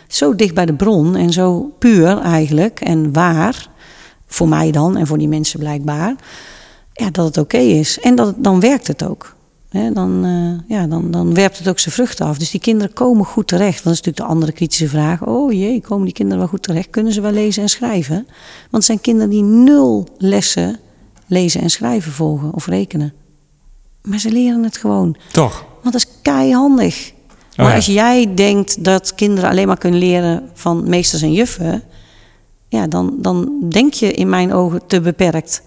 [0.09, 3.68] zo dicht bij de bron en zo puur eigenlijk en waar,
[4.27, 6.14] voor mij dan en voor die mensen blijkbaar,
[6.93, 8.01] ja, dat het oké is.
[8.01, 9.37] En dat, dan werkt het ook.
[9.68, 12.39] He, dan, uh, ja, dan, dan werpt het ook zijn vruchten af.
[12.39, 13.85] Dus die kinderen komen goed terecht.
[13.85, 15.27] Dat is natuurlijk de andere kritische vraag.
[15.27, 16.91] Oh jee, komen die kinderen wel goed terecht?
[16.91, 18.14] Kunnen ze wel lezen en schrijven?
[18.14, 20.79] Want het zijn kinderen die nul lessen
[21.27, 23.12] lezen en schrijven volgen of rekenen.
[24.03, 25.16] Maar ze leren het gewoon.
[25.33, 25.64] Toch?
[25.83, 27.12] Want dat is keihandig.
[27.51, 27.74] Oh, maar ja.
[27.74, 31.83] als jij denkt dat kinderen alleen maar kunnen leren van meesters en juffen,
[32.85, 35.62] dan, dan denk je in mijn ogen te beperkt.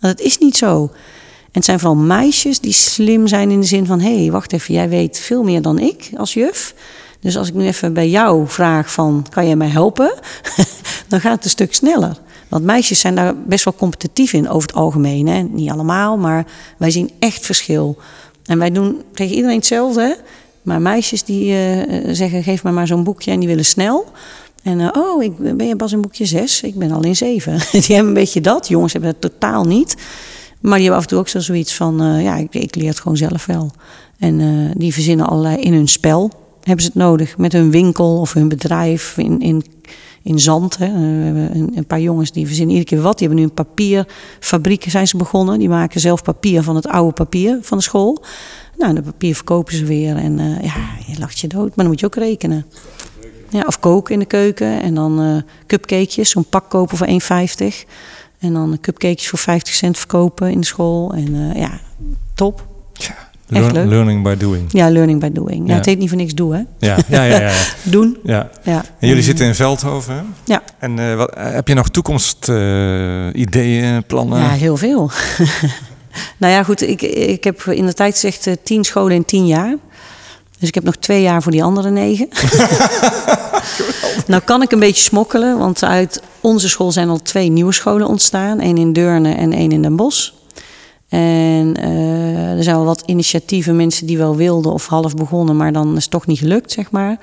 [0.00, 0.82] Het is niet zo.
[0.82, 4.52] En het zijn vooral meisjes die slim zijn in de zin van: hé, hey, wacht
[4.52, 6.74] even, jij weet veel meer dan ik als juf.
[7.20, 10.14] Dus als ik nu even bij jou vraag van, kan jij mij helpen?
[11.08, 12.18] dan gaat het een stuk sneller.
[12.48, 15.26] Want meisjes zijn daar best wel competitief in over het algemeen.
[15.26, 15.42] Hè?
[15.42, 17.96] Niet allemaal, maar wij zien echt verschil.
[18.44, 20.18] En wij doen tegen iedereen hetzelfde.
[20.62, 24.04] Maar meisjes die uh, zeggen, geef me maar zo'n boekje en die willen snel.
[24.62, 27.58] En uh, oh, ik ben je pas in boekje zes, ik ben al in zeven.
[27.72, 28.68] die hebben een beetje dat.
[28.68, 29.96] Jongens hebben het totaal niet.
[30.60, 32.88] Maar die hebben af en toe ook zo zoiets van, uh, ja, ik, ik, leer
[32.88, 33.70] het gewoon zelf wel.
[34.18, 36.30] En uh, die verzinnen allerlei in hun spel,
[36.62, 37.38] hebben ze het nodig.
[37.38, 39.64] Met hun winkel of hun bedrijf in, in,
[40.22, 40.78] in zand.
[40.78, 40.86] Hè.
[40.86, 43.18] We hebben een, een, paar jongens die verzinnen iedere keer wat.
[43.18, 45.58] Die hebben nu een papierfabriek zijn ze begonnen.
[45.58, 48.24] Die maken zelf papier van het oude papier van de school.
[48.78, 50.16] Nou, dat papier verkopen ze weer.
[50.16, 50.74] En ja,
[51.06, 51.66] je lacht je dood.
[51.66, 52.66] Maar dan moet je ook rekenen.
[53.50, 54.82] Ja, of koken in de keuken.
[54.82, 55.36] En dan uh,
[55.66, 57.14] cupcakejes, zo'n pak kopen voor 1,50.
[58.38, 61.12] En dan cupcakejes voor 50 cent verkopen in de school.
[61.12, 61.80] En uh, ja,
[62.34, 62.66] top.
[63.48, 63.72] Ja, leuk.
[63.86, 64.72] Learning by doing.
[64.72, 65.66] Ja, learning by doing.
[65.66, 65.74] Ja, ja.
[65.74, 66.62] Het heet niet voor niks doen, hè?
[66.78, 67.38] Ja, ja, ja.
[67.38, 68.18] ja, Doen.
[68.22, 68.50] Ja.
[68.62, 68.84] ja.
[68.98, 70.20] En jullie zitten in Veldhoven, hè?
[70.44, 70.62] Ja.
[70.78, 74.38] En uh, wat, heb je nog toekomstideeën, plannen?
[74.38, 75.10] Ja, heel veel.
[76.38, 76.82] nou ja, goed.
[76.82, 79.76] Ik, ik heb in de tijd gezegd tien scholen in tien jaar.
[80.58, 82.28] Dus ik heb nog twee jaar voor die andere negen.
[84.26, 88.08] nou kan ik een beetje smokkelen, want uit onze school zijn al twee nieuwe scholen
[88.08, 88.60] ontstaan.
[88.60, 90.30] één in Deurne en één in Den Bosch.
[91.08, 95.72] En uh, er zijn wel wat initiatieven, mensen die wel wilden of half begonnen, maar
[95.72, 97.18] dan is het toch niet gelukt, zeg maar.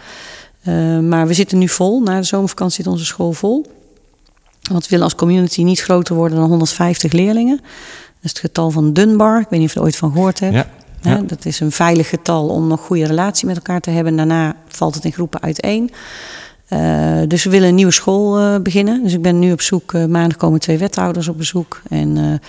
[0.68, 2.02] Uh, maar we zitten nu vol.
[2.02, 3.66] Na de zomervakantie zit onze school vol.
[4.72, 7.58] Want we willen als community niet groter worden dan 150 leerlingen.
[7.58, 9.40] Dat is het getal van Dunbar.
[9.40, 10.54] Ik weet niet of je er ooit van gehoord hebt.
[10.54, 10.70] Ja.
[11.06, 11.22] Ja.
[11.28, 14.16] Dat is een veilig getal om nog goede relatie met elkaar te hebben.
[14.16, 15.92] Daarna valt het in groepen uiteen.
[16.70, 19.04] Uh, dus we willen een nieuwe school uh, beginnen.
[19.04, 19.94] Dus ik ben nu op zoek.
[19.94, 21.82] Uh, maandag komen twee wethouders op bezoek.
[21.90, 22.40] En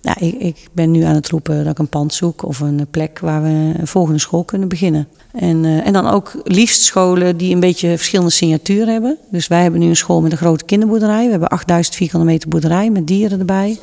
[0.00, 2.86] ja, ik, ik, ben nu aan het roepen dat ik een pand zoek of een
[2.90, 5.08] plek waar we een volgende school kunnen beginnen.
[5.32, 9.18] En, en dan ook liefst scholen die een beetje verschillende signatuur hebben.
[9.30, 11.24] Dus wij hebben nu een school met een grote kinderboerderij.
[11.24, 13.78] We hebben 8000 vierkante meter boerderij met dieren erbij.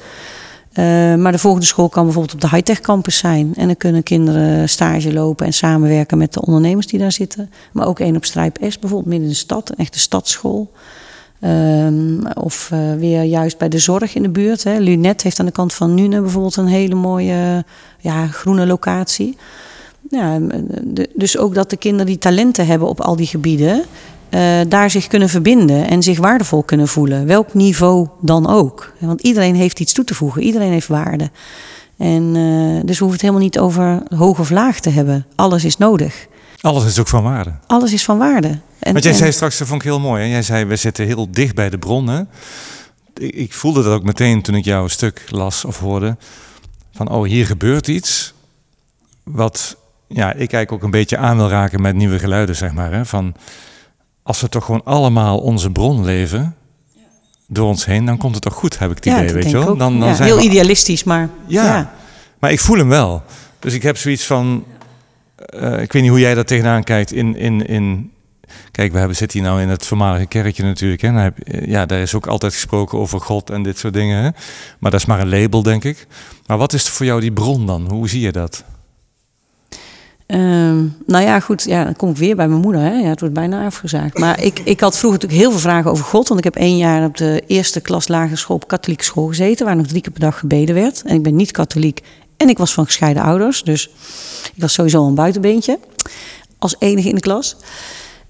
[0.71, 3.53] Uh, maar de volgende school kan bijvoorbeeld op de high-tech campus zijn.
[3.55, 7.51] En dan kunnen kinderen stage lopen en samenwerken met de ondernemers die daar zitten.
[7.71, 10.71] Maar ook één op Strijp S, bijvoorbeeld midden in de stad, een echte stadsschool.
[11.43, 14.63] Um, of uh, weer juist bij de zorg in de buurt.
[14.63, 14.77] Hè.
[14.77, 17.65] Lunet heeft aan de kant van Nune bijvoorbeeld een hele mooie
[17.99, 19.37] ja, groene locatie.
[20.09, 23.83] De, dus ook dat de kinderen die talenten hebben op al die gebieden,
[24.31, 27.25] uh, daar zich kunnen verbinden en zich waardevol kunnen voelen.
[27.25, 28.93] Welk niveau dan ook.
[28.99, 31.31] Want iedereen heeft iets toe te voegen, iedereen heeft waarde.
[31.97, 35.25] En uh, dus we hoeven het helemaal niet over hoog of laag te hebben.
[35.35, 36.27] Alles is nodig.
[36.61, 37.53] Alles is ook van waarde.
[37.67, 38.59] Alles is van waarde.
[38.79, 39.19] En, Want jij en...
[39.19, 40.23] zei straks, dat vond ik heel mooi.
[40.23, 40.29] Hè?
[40.29, 42.29] Jij zei, we zitten heel dicht bij de bronnen.
[43.17, 46.17] Ik, ik voelde dat ook meteen toen ik jouw stuk las of hoorde.
[46.93, 48.33] Van, oh, hier gebeurt iets.
[49.23, 49.77] Wat
[50.07, 52.91] ja, ik eigenlijk ook een beetje aan wil raken met nieuwe geluiden, zeg maar.
[52.91, 53.05] Hè?
[53.05, 53.35] Van,
[54.31, 56.55] als we toch gewoon allemaal onze bron leven,
[57.47, 59.77] door ons heen, dan komt het toch goed, heb ik het idee, weet je wel?
[59.77, 61.93] Dan, dan Ja, zijn heel we- idealistisch, maar ja, ja.
[62.39, 63.23] maar ik voel hem wel.
[63.59, 64.63] Dus ik heb zoiets van,
[65.35, 68.11] eh, ik weet niet hoe jij daar tegenaan kijkt in, in, in
[68.71, 71.01] Kijk, we hebben, zitten hier nou in het voormalige kerkje natuurlijk.
[71.01, 71.11] Hè.
[71.11, 74.23] Heb, ja, daar is ook altijd gesproken over God en dit soort dingen.
[74.23, 74.29] Hè.
[74.79, 76.07] Maar dat is maar een label, denk ik.
[76.45, 77.87] Maar wat is voor jou die bron dan?
[77.89, 78.63] Hoe zie je dat?
[80.31, 82.81] Ehm, nou ja, goed, ja, dan kom ik weer bij mijn moeder.
[82.81, 82.93] Hè.
[82.93, 84.17] Ja, het wordt bijna afgezaagd.
[84.17, 86.27] Maar ik, ik had vroeger natuurlijk heel veel vragen over God.
[86.27, 89.65] Want ik heb één jaar op de eerste klas lagere school op katholieke school gezeten.
[89.65, 91.01] Waar nog drie keer per dag gebeden werd.
[91.05, 92.01] En ik ben niet katholiek.
[92.37, 93.63] En ik was van gescheiden ouders.
[93.63, 93.89] Dus
[94.53, 95.79] ik was sowieso een buitenbeentje.
[96.57, 97.55] Als enige in de klas.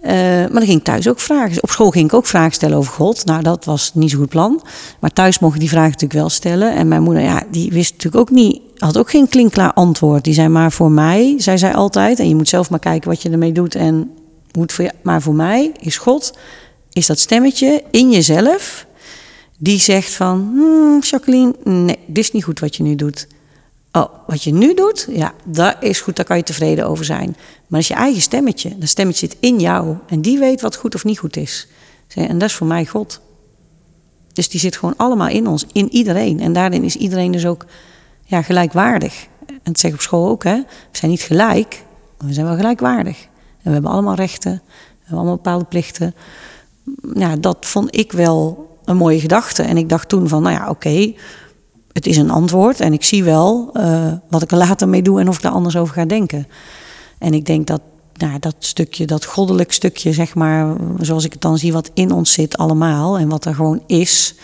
[0.01, 1.63] Eh, maar dan ging thuis ook vragen.
[1.63, 3.25] Op school ging ik ook vragen stellen over God.
[3.25, 4.61] Nou, dat was niet zo'n goed plan.
[4.99, 6.75] Maar thuis mocht ik die vragen natuurlijk wel stellen.
[6.75, 10.23] En mijn moeder, ja, die wist natuurlijk ook niet, had ook geen klinkklaar antwoord.
[10.23, 12.19] Die zei maar voor mij, zei zij altijd.
[12.19, 14.11] En je moet zelf maar kijken wat je ermee doet en
[14.51, 14.91] hoe het voor je.
[15.03, 16.33] Maar voor mij is God,
[16.91, 18.85] is dat stemmetje in jezelf.
[19.57, 23.27] Die zegt van, hmm, Jacqueline, nee, dit is niet goed wat je nu doet.
[23.91, 27.35] Oh, wat je nu doet, ja, dat is goed, daar kan je tevreden over zijn.
[27.35, 28.77] Maar dat is je eigen stemmetje.
[28.77, 29.95] Dat stemmetje zit in jou.
[30.07, 31.67] En die weet wat goed of niet goed is.
[32.15, 33.21] En dat is voor mij God.
[34.33, 36.39] Dus die zit gewoon allemaal in ons, in iedereen.
[36.39, 37.65] En daarin is iedereen dus ook
[38.23, 39.27] ja, gelijkwaardig.
[39.45, 40.55] En dat zeg ik op school ook, hè.
[40.91, 41.83] We zijn niet gelijk,
[42.17, 43.21] maar we zijn wel gelijkwaardig.
[43.23, 46.15] En we hebben allemaal rechten, we hebben allemaal bepaalde plichten.
[47.13, 49.63] Ja, dat vond ik wel een mooie gedachte.
[49.63, 51.13] En ik dacht toen van, nou ja, oké,
[51.93, 52.79] het is een antwoord.
[52.79, 55.51] En ik zie wel eh, wat ik er later mee doe en of ik daar
[55.51, 56.47] anders over ga denken.
[57.17, 57.81] En ik denk dat
[58.13, 62.11] nou, dat stukje, dat goddelijk stukje, zeg maar, zoals ik het dan zie, wat in
[62.11, 64.35] ons zit allemaal en wat er gewoon is.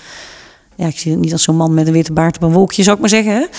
[0.77, 2.83] Ja, ik zie het niet als zo'n man met een witte baard op een wolkje,
[2.83, 3.49] zou ik maar zeggen.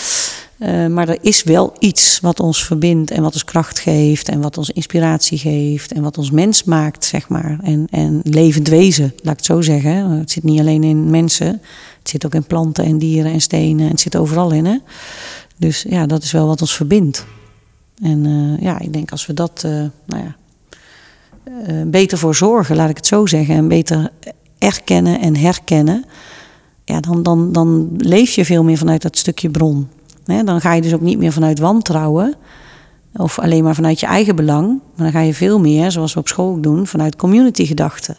[0.59, 4.41] Eh, maar er is wel iets wat ons verbindt en wat ons kracht geeft en
[4.41, 7.59] wat ons inspiratie geeft en wat ons mens maakt, zeg maar.
[7.63, 10.11] En, en levend wezen, laat ik het zo zeggen.
[10.11, 11.47] Het zit niet alleen in mensen,
[11.99, 14.65] het zit ook in planten en dieren en stenen en het zit overal in.
[14.65, 14.77] Hè?
[15.57, 17.27] Dus ja, dat is wel wat ons verbindt.
[18.03, 19.73] En eh, ja, ik denk als we dat eh,
[20.07, 20.37] nou ja,
[21.87, 24.11] beter voor zorgen, laat ik het zo zeggen, en beter
[24.59, 26.05] erkennen en herkennen,
[26.89, 29.89] ja, dan, dan, dan leef je veel meer vanuit dat stukje bron.
[30.25, 32.35] Hè, dan ga je dus ook niet meer vanuit wantrouwen
[33.17, 36.21] of alleen maar vanuit je eigen belang, maar dan ga je veel meer, zoals we
[36.21, 38.17] op school ook doen, vanuit community-gedachten.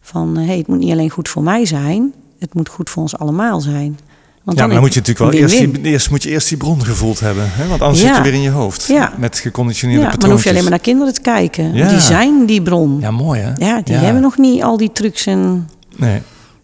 [0.00, 3.02] Van hé, hey, het moet niet alleen goed voor mij zijn, het moet goed voor
[3.02, 3.98] ons allemaal zijn.
[4.42, 6.56] Want Ja, maar dan moet je natuurlijk wel eerst die, eerst moet je eerst die
[6.56, 7.44] bron gevoeld hebben.
[7.48, 7.68] Hè?
[7.68, 8.06] Want anders Ja.
[8.06, 8.86] zit je weer in je hoofd.
[8.86, 9.12] Ja.
[9.18, 11.74] Met geconditioneerde Ja, maar dan hoef je alleen maar naar kinderen te kijken.
[11.74, 11.88] Ja.
[11.88, 13.00] Die zijn die bron.
[13.00, 13.52] Ja, mooi hè?
[13.66, 15.68] Ja, die hebben nog niet al die trucs en...
[15.96, 16.22] Nee.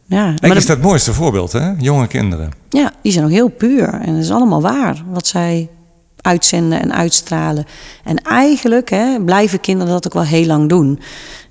[0.08, 1.70] Ja, Kijk, maar is dat- dat het mooiste voorbeeld hè?
[1.78, 2.50] Jonge kinderen.
[2.68, 3.88] ja, die zijn nog heel puur.
[3.94, 5.68] En het is allemaal waar wat zij
[6.20, 7.64] uitzenden en uitstralen.
[8.04, 11.00] En eigenlijk hè, blijven kinderen dat ook wel heel lang doen.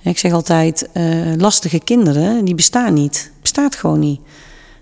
[0.03, 1.03] Ik zeg altijd, eh,
[1.37, 3.31] lastige kinderen, die bestaan niet.
[3.41, 4.19] Bestaat gewoon niet.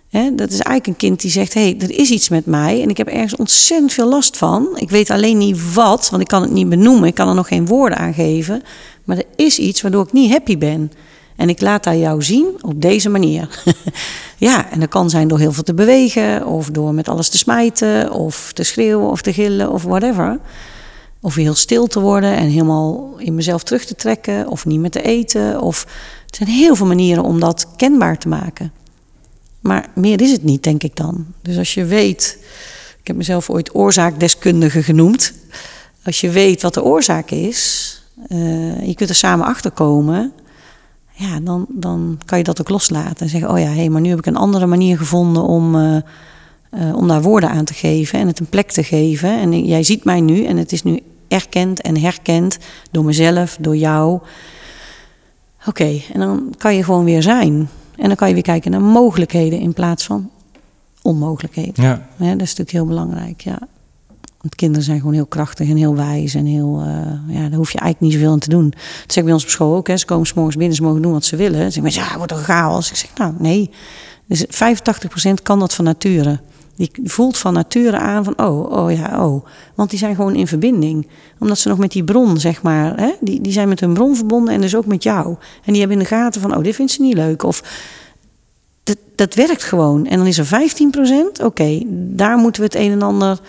[0.10, 2.82] Hè, dat is eigenlijk een kind die zegt, hé, hey, er is iets met mij...
[2.82, 4.68] en ik heb ergens ontzettend veel last van.
[4.76, 7.08] Ik weet alleen niet wat, want ik kan het niet benoemen.
[7.08, 8.62] Ik kan er nog geen woorden aan geven.
[9.04, 10.92] Maar er is iets waardoor ik niet happy ben.
[11.36, 13.64] En ik laat dat jou zien op deze manier.
[14.38, 16.46] ja, en dat kan zijn door heel veel te bewegen...
[16.46, 20.40] of door met alles te smijten, of te schreeuwen, of te gillen, of whatever...
[21.22, 24.48] Of heel stil te worden en helemaal in mezelf terug te trekken.
[24.48, 25.42] Of niet meer te eten.
[25.42, 25.86] Er
[26.26, 28.72] zijn heel veel manieren om dat kenbaar te maken.
[29.60, 31.26] Maar meer is het niet, denk ik dan.
[31.42, 32.38] Dus als je weet...
[33.00, 35.34] Ik heb mezelf ooit oorzaakdeskundige genoemd.
[36.04, 38.02] Als je weet wat de oorzaak is...
[38.28, 40.34] eh, je kunt er samen achter komen...
[41.18, 43.18] Ja, dan, dan kan je dat ook loslaten.
[43.18, 45.76] En zeggen, oh ja, hé, maar nu heb ik een andere manier gevonden om...
[45.76, 45.98] eh,
[46.76, 49.40] eh, om daar woorden aan te geven en het een plek te geven.
[49.40, 52.58] En jij ziet mij nu en het is nu erkend en herkend
[52.92, 54.20] door mezelf, door jou.
[55.66, 57.70] Oké, en dan kan je gewoon weer zijn.
[57.96, 60.30] En dan kan je weer kijken naar mogelijkheden in plaats van
[61.02, 61.84] onmogelijkheden.
[61.84, 62.08] Ja.
[62.18, 63.60] Ja, dat is natuurlijk heel belangrijk, ja.
[64.46, 66.82] Want kinderen zijn gewoon heel krachtig en heel wijs en heel...
[66.86, 68.70] eh, ja, daar hoef je eigenlijk niet zoveel aan te doen.
[68.70, 69.88] Dat zeg ik bij ons op school ook.
[69.88, 69.98] Hè.
[69.98, 71.72] Ze komen s morgens binnen, ze mogen doen wat ze willen.
[71.72, 72.90] Ze zeggen, ja, wordt een chaos.
[72.90, 73.70] Ik zeg, nou, nee.
[74.26, 74.50] Dus 85%
[75.44, 76.40] kan dat van nature.
[76.76, 79.46] Die voelt van nature aan van, oh, oh ja, oh.
[79.76, 81.08] Want die zijn gewoon in verbinding.
[81.40, 83.00] Omdat ze nog met die bron, zeg maar...
[83.00, 85.28] Hè, die, die zijn met hun bron verbonden en dus ook met jou.
[85.64, 87.44] En die hebben in de gaten van, oh, dit vindt ze niet leuk.
[87.44, 87.64] Of
[88.84, 90.06] dat, dat werkt gewoon.
[90.06, 90.48] En dan is er
[91.40, 93.40] 15%, oké, daar moeten we het een en ander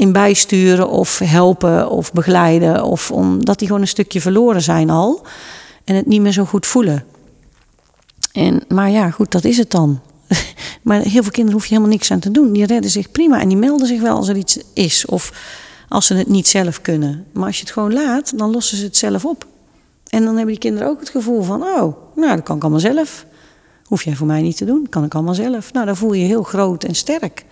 [0.00, 2.84] in bijsturen of helpen of begeleiden.
[2.84, 5.22] Of omdat die gewoon een stukje verloren zijn al.
[5.84, 7.04] En het niet meer zo goed voelen.
[8.32, 10.00] En, maar ja, goed, dat is het dan.
[10.82, 12.52] maar heel veel kinderen hoef je helemaal niks aan te doen.
[12.52, 15.06] Die redden zich prima en die melden zich wel als er iets is.
[15.06, 15.32] Of
[15.88, 17.26] als ze het niet zelf kunnen.
[17.32, 19.46] Maar als je het gewoon laat, dan lossen ze het zelf op.
[20.08, 21.62] En dan hebben die kinderen ook het gevoel van...
[21.62, 23.26] oh, nou, dat kan ik allemaal zelf.
[23.84, 25.72] Hoef jij voor mij niet te doen, kan ik allemaal zelf.
[25.72, 27.44] Nou, dan voel je je heel groot en sterk.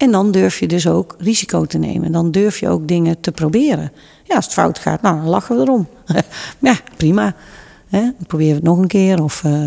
[0.00, 2.12] En dan durf je dus ook risico te nemen.
[2.12, 3.92] Dan durf je ook dingen te proberen.
[4.24, 5.88] Ja, als het fout gaat, nou, dan lachen we erom.
[6.58, 7.34] ja, prima.
[7.88, 8.00] Hè?
[8.00, 9.66] Dan proberen we het nog een keer of, uh,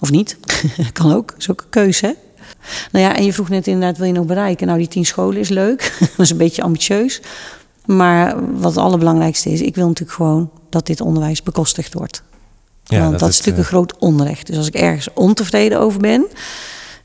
[0.00, 0.38] of niet.
[0.92, 2.06] kan ook, dat is ook een keuze.
[2.06, 2.12] Hè?
[2.92, 4.66] Nou ja, en je vroeg net inderdaad, wil je nog bereiken?
[4.66, 5.96] Nou, die tien scholen is leuk.
[6.16, 7.20] dat is een beetje ambitieus.
[7.84, 12.22] Maar wat het allerbelangrijkste is, ik wil natuurlijk gewoon dat dit onderwijs bekostigd wordt.
[12.84, 14.46] Ja, Want dat, is natuurlijk een groot onrecht.
[14.46, 16.26] Dus als ik ergens ontevreden over ben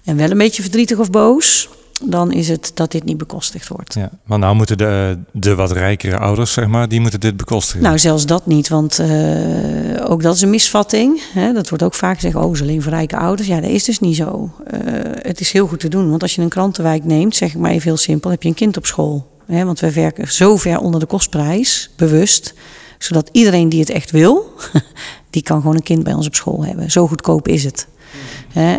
[0.04, 1.70] en wel een beetje verdrietig of boos,
[2.06, 3.94] dan is het dat dit niet bekostigd wordt.
[3.94, 7.82] Ja, maar nou moeten de, de wat rijkere ouders, zeg maar, die moeten dit bekostigen.
[7.84, 11.22] Nou, zelfs dat niet, want uh, ook dat is een misvatting.
[11.34, 11.54] Hè?
[11.54, 13.48] Dat wordt ook vaak gezegd, oh, ze alleen voor rijke ouders.
[13.48, 14.52] Ja, dat is dus niet zo.
[14.74, 14.80] Uh,
[15.22, 17.72] het is heel goed te doen, want als je een krantenwijk neemt, zeg ik maar
[17.72, 19.32] even heel simpel, heb je een kind op school.
[19.46, 19.66] Hè?
[19.66, 22.54] Want wij werken zo ver onder de kostprijs, bewust,
[22.98, 24.52] zodat iedereen die het echt wil,
[25.30, 26.92] die kan gewoon een kind bij ons op school hebben.
[26.92, 27.88] Zo goedkoop is het.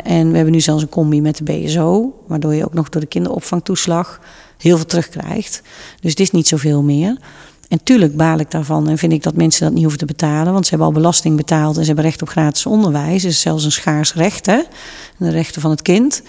[0.04, 3.00] En we hebben nu zelfs een combi met de BSO, waardoor je ook nog door
[3.00, 4.20] de kinderopvangtoeslag
[4.58, 5.62] heel veel terugkrijgt.
[6.00, 7.18] Dus het is niet zoveel meer.
[7.68, 10.52] En tuurlijk baal ik daarvan en vind ik dat mensen dat niet hoeven te betalen,
[10.52, 13.22] want ze hebben al belasting betaald en ze hebben recht op gratis onderwijs.
[13.22, 14.62] Het is zelfs een schaars recht, hè?
[15.18, 16.22] De rechten van het kind.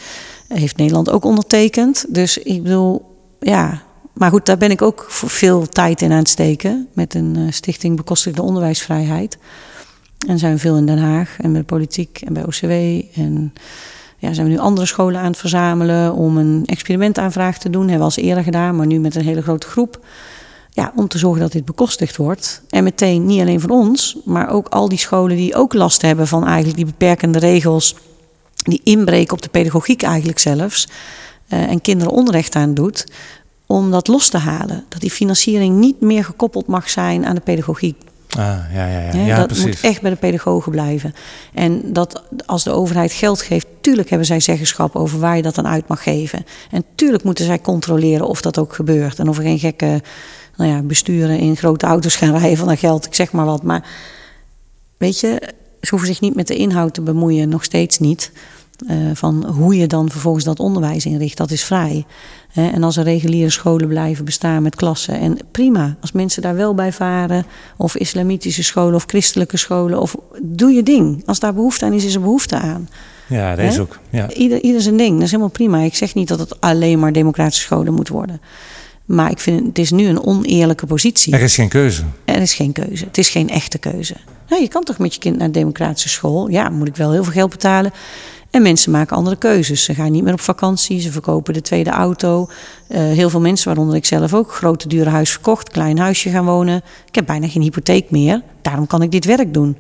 [0.47, 2.05] Heeft Nederland ook ondertekend.
[2.09, 3.05] Dus ik bedoel,
[3.39, 3.81] ja.
[4.13, 7.51] Maar goed, daar ben ik ook veel tijd in aan het steken met een uh,
[7.51, 9.37] stichting Bekostigde Onderwijsvrijheid.
[10.27, 12.71] En zijn we veel in Den Haag en bij de politiek en bij OCW.
[13.19, 13.53] En
[14.17, 17.81] ja, zijn we nu andere scholen aan het verzamelen om een experimentaanvraag te doen.
[17.81, 20.05] Hebben we als eerder gedaan, maar nu met een hele grote groep.
[20.69, 22.61] Ja, om te zorgen dat dit bekostigd wordt.
[22.69, 26.27] En meteen niet alleen van ons, maar ook al die scholen die ook last hebben
[26.27, 27.95] van eigenlijk die beperkende regels.
[28.53, 30.87] Die inbreken op de pedagogiek eigenlijk zelfs.
[31.49, 33.05] Uh, en kinderen onrecht aan doet.
[33.65, 34.83] Om dat los te halen.
[34.89, 38.01] Dat die financiering niet meer gekoppeld mag zijn aan de pedagogiek.
[38.37, 39.25] Ah, ja, ja, ja.
[39.25, 39.65] ja dat precies.
[39.65, 41.13] moet echt bij de pedagogen blijven.
[41.53, 45.55] En dat als de overheid geld geeft, tuurlijk hebben zij zeggenschap over waar je dat
[45.55, 46.45] dan uit mag geven.
[46.71, 49.19] En tuurlijk moeten zij controleren of dat ook gebeurt.
[49.19, 50.01] En of er geen gekke
[50.55, 53.63] nou ja, besturen in grote auto's gaan rijden van dat geld, ik zeg maar wat.
[53.63, 53.87] Maar
[54.97, 55.41] weet je,
[55.81, 58.31] ze hoeven zich niet met de inhoud te bemoeien, nog steeds niet.
[58.87, 62.05] Uh, van hoe je dan vervolgens dat onderwijs inricht, dat is vrij.
[62.51, 62.67] Hè?
[62.69, 65.19] En als er reguliere scholen blijven bestaan met klassen.
[65.19, 67.45] En prima, als mensen daar wel bij varen,
[67.77, 71.23] of islamitische scholen of christelijke scholen, of doe je ding.
[71.25, 72.89] Als daar behoefte aan is, is er behoefte aan.
[73.27, 73.99] Ja, dat is ook.
[74.09, 74.33] Ja.
[74.33, 75.79] Ieder, ieder zijn ding, dat is helemaal prima.
[75.79, 78.41] Ik zeg niet dat het alleen maar democratische scholen moet worden.
[79.05, 81.33] Maar ik vind het is nu een oneerlijke positie.
[81.33, 82.03] Er is geen keuze.
[82.25, 83.05] Er is geen keuze.
[83.05, 84.15] Het is geen echte keuze.
[84.49, 86.49] Nou, je kan toch met je kind naar een democratische school?
[86.49, 87.91] Ja, moet ik wel heel veel geld betalen.
[88.55, 89.83] En mensen maken andere keuzes.
[89.83, 92.49] Ze gaan niet meer op vakantie, ze verkopen de tweede auto.
[92.89, 96.45] Uh, heel veel mensen, waaronder ik zelf ook, grote dure huis verkocht, klein huisje gaan
[96.45, 96.81] wonen.
[97.07, 99.77] Ik heb bijna geen hypotheek meer, daarom kan ik dit werk doen.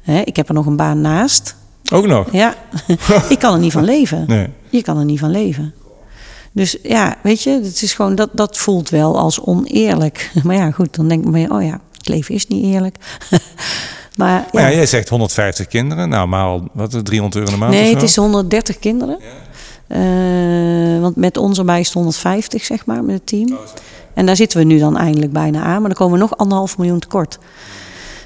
[0.00, 1.56] Hè, ik heb er nog een baan naast.
[1.92, 2.32] Ook nog?
[2.32, 2.54] Ja,
[3.28, 4.24] ik kan er niet van leven.
[4.26, 4.48] Nee.
[4.68, 5.74] Je kan er niet van leven.
[6.52, 10.30] Dus ja, weet je, het is gewoon, dat, dat voelt wel als oneerlijk.
[10.44, 12.96] Maar ja, goed, dan denk ik me, oh ja, het leven is niet eerlijk.
[14.16, 14.48] Maar, ja.
[14.52, 16.08] maar ja, jij zegt 150 kinderen.
[16.08, 17.72] Nou, maar wat is 300 euro een maand?
[17.72, 19.18] Nee, het is 130 kinderen.
[19.88, 23.52] Uh, want met ons erbij is het 150, zeg maar, met het team.
[23.52, 23.58] Oh,
[24.14, 25.80] en daar zitten we nu dan eindelijk bijna aan.
[25.80, 27.38] Maar dan komen we nog anderhalf miljoen tekort.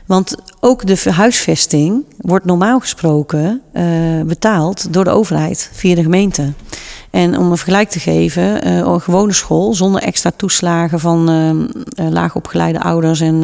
[0.06, 3.82] Want ook de huisvesting wordt normaal gesproken uh,
[4.22, 6.52] betaald door de overheid via de gemeente.
[7.10, 12.10] En om een vergelijk te geven, uh, een gewone school zonder extra toeslagen van uh,
[12.10, 13.42] laagopgeleide ouders en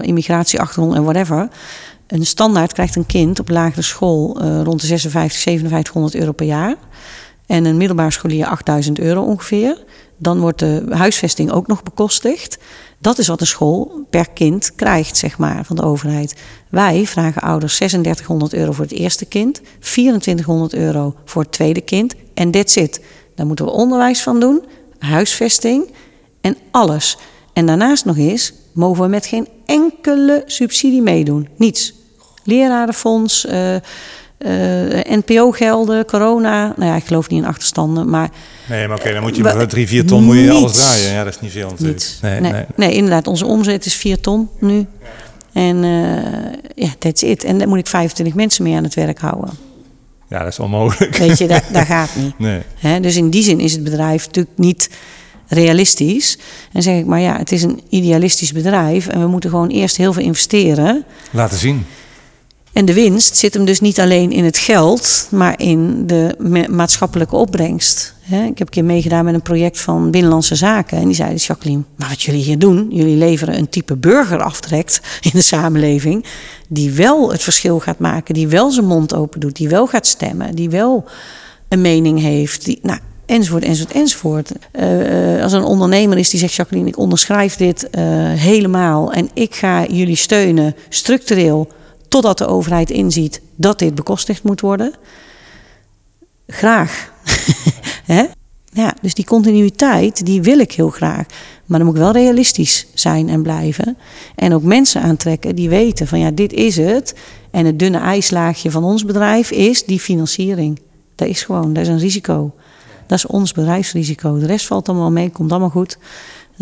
[0.00, 1.48] immigratieachtergrond en whatever.
[2.06, 6.74] Een standaard krijgt een kind op lagere school rond de 56, 5700 euro per jaar.
[7.46, 9.84] En een middelbaar scholier 8000 euro ongeveer.
[10.18, 12.58] Dan wordt de huisvesting ook nog bekostigd.
[12.98, 16.34] Dat is wat een school per kind krijgt, zeg maar, van de overheid.
[16.68, 22.14] Wij vragen ouders 3600 euro voor het eerste kind, 2400 euro voor het tweede kind
[22.34, 23.00] en that's it.
[23.34, 24.64] Daar moeten we onderwijs van doen,
[24.98, 25.90] huisvesting
[26.40, 27.18] en alles.
[27.52, 31.48] En daarnaast nog eens mogen we met geen enkele subsidie meedoen.
[31.56, 31.94] Niets.
[32.44, 33.80] Lerarenfonds, uh, uh,
[35.04, 36.74] NPO-gelden, corona.
[36.76, 38.30] Nou ja, ik geloof niet in achterstanden, maar...
[38.68, 41.12] Nee, maar oké, dan moet je met drie, vier ton moet je alles draaien.
[41.12, 42.06] Ja, dat is niet veel natuurlijk.
[42.22, 42.64] Nee, nee, nee.
[42.76, 44.76] nee, inderdaad, onze omzet is 4 ton nu.
[44.76, 44.86] Ja.
[45.52, 47.44] En uh, ja, that's it.
[47.44, 49.50] En dan moet ik 25 mensen mee aan het werk houden.
[50.32, 51.16] Ja, dat is onmogelijk.
[51.16, 52.38] Weet je, dat, dat gaat niet.
[52.38, 52.60] Nee.
[52.78, 54.90] He, dus in die zin is het bedrijf natuurlijk niet
[55.48, 56.38] realistisch.
[56.72, 59.96] En zeg ik, maar ja, het is een idealistisch bedrijf en we moeten gewoon eerst
[59.96, 61.04] heel veel investeren.
[61.30, 61.86] Laten zien.
[62.72, 66.68] En de winst zit hem dus niet alleen in het geld, maar in de ma-
[66.68, 68.14] maatschappelijke opbrengst.
[68.24, 70.98] Ik heb een keer meegedaan met een project van Binnenlandse Zaken.
[70.98, 75.00] En die zeiden, Jacqueline, maar wat jullie hier doen, jullie leveren een type burger aftrekt
[75.20, 76.24] in de samenleving.
[76.68, 80.06] Die wel het verschil gaat maken, die wel zijn mond open doet, die wel gaat
[80.06, 81.04] stemmen, die wel
[81.68, 82.64] een mening heeft.
[82.64, 84.52] Die, nou, enzovoort, enzovoort, enzovoort.
[84.72, 88.02] Eh, eh, als een ondernemer is die zegt, Jacqueline, ik onderschrijf dit eh,
[88.32, 91.68] helemaal en ik ga jullie steunen structureel
[92.12, 94.92] totdat de overheid inziet dat dit bekostigd moet worden.
[96.46, 97.12] Graag.
[98.14, 98.24] Hè?
[98.72, 101.26] Ja, dus die continuïteit, die wil ik heel graag.
[101.66, 103.96] Maar dan moet ik wel realistisch zijn en blijven.
[104.34, 107.14] En ook mensen aantrekken die weten van ja, dit is het.
[107.50, 110.80] En het dunne ijslaagje van ons bedrijf is die financiering.
[111.14, 112.52] Dat is gewoon, dat is een risico.
[113.06, 114.38] Dat is ons bedrijfsrisico.
[114.38, 115.98] De rest valt allemaal mee, komt allemaal goed.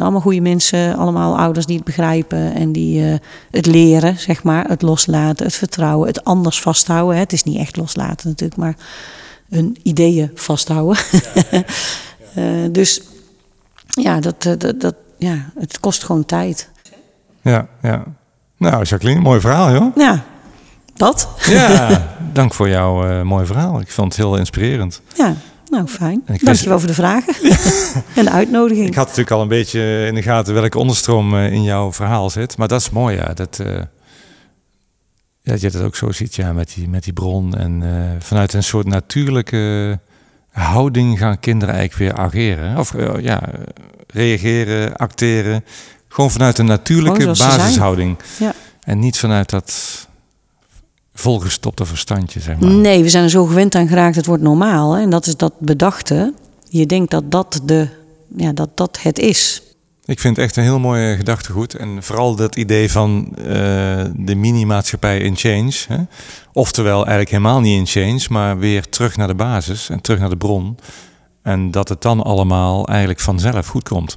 [0.00, 3.14] Allemaal goede mensen, allemaal ouders die het begrijpen en die uh,
[3.50, 4.68] het leren, zeg maar.
[4.68, 7.14] Het loslaten, het vertrouwen, het anders vasthouden.
[7.14, 7.20] Hè.
[7.20, 8.74] Het is niet echt loslaten natuurlijk, maar
[9.48, 11.02] hun ideeën vasthouden.
[11.12, 11.62] Ja, ja, ja.
[12.64, 13.02] uh, dus
[13.86, 16.70] ja, dat, dat, dat, ja, het kost gewoon tijd.
[17.42, 18.04] Ja, ja.
[18.56, 19.96] Nou, Jacqueline, mooi verhaal, joh.
[19.96, 20.24] Ja,
[20.94, 21.28] dat.
[21.46, 23.80] Ja, dank voor jouw uh, mooi verhaal.
[23.80, 25.00] Ik vond het heel inspirerend.
[25.14, 25.34] Ja,
[25.70, 26.24] nou, fijn.
[26.40, 27.34] Dankjewel voor de vragen
[28.16, 28.86] en de uitnodiging.
[28.86, 32.30] Ik had natuurlijk al een beetje in de gaten welke onderstroom uh, in jouw verhaal
[32.30, 32.56] zit.
[32.56, 33.32] Maar dat is mooi, ja.
[33.34, 33.74] Dat, uh,
[35.40, 37.56] ja, dat je dat ook zo ziet, ja, met die, met die bron.
[37.56, 39.98] En uh, vanuit een soort natuurlijke
[40.50, 42.78] houding gaan kinderen eigenlijk weer ageren.
[42.78, 43.42] Of ja,
[44.06, 45.64] reageren, acteren.
[46.08, 48.18] Gewoon vanuit een natuurlijke basishouding.
[48.38, 48.52] Ja.
[48.80, 50.08] En niet vanuit dat
[51.20, 52.70] volgestopte verstandje, zeg maar.
[52.70, 54.92] Nee, we zijn er zo gewend aan geraakt, het wordt normaal.
[54.92, 55.02] Hè?
[55.02, 56.34] En dat is dat bedachte.
[56.68, 57.88] Je denkt dat dat, de,
[58.36, 59.62] ja, dat dat het is.
[60.04, 61.74] Ik vind het echt een heel mooie gedachtegoed.
[61.74, 63.44] En vooral dat idee van uh,
[64.16, 65.72] de mini-maatschappij in change.
[65.88, 65.96] Hè?
[66.52, 70.30] Oftewel eigenlijk helemaal niet in change, maar weer terug naar de basis en terug naar
[70.30, 70.78] de bron.
[71.42, 74.16] En dat het dan allemaal eigenlijk vanzelf goed komt.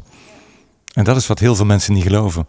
[0.93, 2.47] En dat is wat heel veel mensen niet geloven.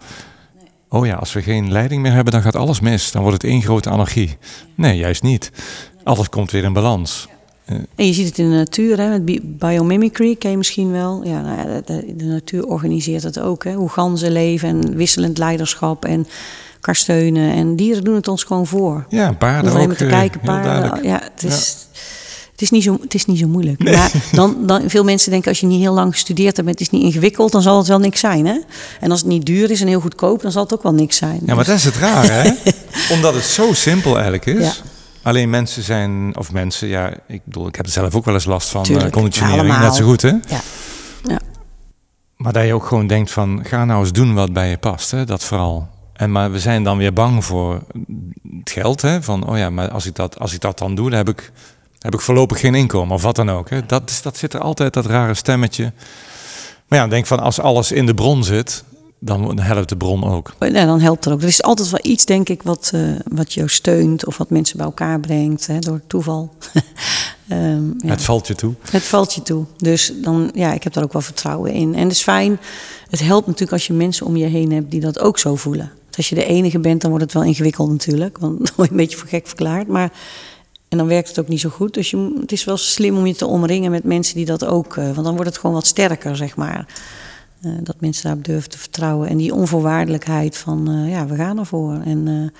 [0.94, 3.12] Oh ja, als we geen leiding meer hebben, dan gaat alles mis.
[3.12, 4.36] Dan wordt het één grote anarchie.
[4.74, 5.50] Nee, juist niet.
[6.04, 7.28] Alles komt weer in balans.
[7.94, 11.24] En je ziet het in de natuur, hè, met biomimicry, ken je misschien wel.
[11.24, 13.64] Ja, nou ja de, de, natuur organiseert het ook.
[13.64, 16.26] Hè, hoe ganzen leven en wisselend leiderschap en
[16.74, 17.52] elkaar steunen.
[17.52, 19.06] En dieren doen het ons gewoon voor.
[19.08, 19.94] Ja, paarden ook.
[19.94, 21.02] te kijken, paarden.
[21.02, 21.76] Ja, het is...
[21.92, 22.00] Ja.
[22.64, 23.82] Is, niet zo, het is niet zo moeilijk.
[23.82, 23.94] Nee.
[23.94, 26.90] Maar dan, dan, veel mensen denken als je niet heel lang gestudeerd hebt, het is
[26.90, 28.46] niet ingewikkeld, dan zal het wel niks zijn.
[28.46, 28.58] Hè?
[29.00, 31.16] En als het niet duur is en heel goedkoop, dan zal het ook wel niks
[31.16, 31.40] zijn.
[31.46, 32.52] Ja, maar dat is het raar, hè?
[33.14, 34.64] Omdat het zo simpel eigenlijk is.
[34.64, 34.72] Ja.
[35.22, 38.44] Alleen mensen zijn, of mensen, ja, ik bedoel, ik heb er zelf ook wel eens
[38.44, 40.28] last van uh, conditionering, ja, net zo goed, hè?
[40.28, 40.60] Ja.
[41.22, 41.40] ja.
[42.36, 45.10] Maar dat je ook gewoon denkt van, ga nou eens doen wat bij je past,
[45.10, 45.24] hè?
[45.24, 45.88] Dat vooral.
[46.12, 47.82] En maar we zijn dan weer bang voor
[48.58, 49.22] het geld, hè?
[49.22, 51.52] Van, oh ja, maar als ik dat, als ik dat dan doe, dan heb ik
[52.04, 53.70] heb ik voorlopig geen inkomen of wat dan ook.
[53.70, 53.86] Hè.
[53.86, 55.92] Dat, dat zit er altijd, dat rare stemmetje.
[56.88, 58.84] Maar ja, denk van als alles in de bron zit,
[59.18, 60.54] dan helpt de bron ook.
[60.58, 61.42] Ja, dan helpt er ook.
[61.42, 64.76] Er is altijd wel iets, denk ik, wat, uh, wat jou steunt of wat mensen
[64.76, 66.54] bij elkaar brengt hè, door toeval.
[67.50, 68.08] um, ja.
[68.08, 68.74] Het valt je toe.
[68.90, 69.64] Het valt je toe.
[69.76, 71.94] Dus dan, ja, ik heb daar ook wel vertrouwen in.
[71.94, 72.58] En het is fijn.
[73.10, 75.92] Het helpt natuurlijk als je mensen om je heen hebt die dat ook zo voelen.
[76.16, 78.38] Als je de enige bent, dan wordt het wel ingewikkeld natuurlijk.
[78.38, 79.88] Want dan word je een beetje voor gek verklaard.
[79.88, 80.12] Maar
[80.94, 81.94] en dan werkt het ook niet zo goed.
[81.94, 84.96] Dus je, het is wel slim om je te omringen met mensen die dat ook.
[84.96, 86.86] Uh, want dan wordt het gewoon wat sterker, zeg maar.
[87.60, 89.28] Uh, dat mensen daarop durven te vertrouwen.
[89.28, 92.00] En die onvoorwaardelijkheid van, uh, ja, we gaan ervoor.
[92.04, 92.52] En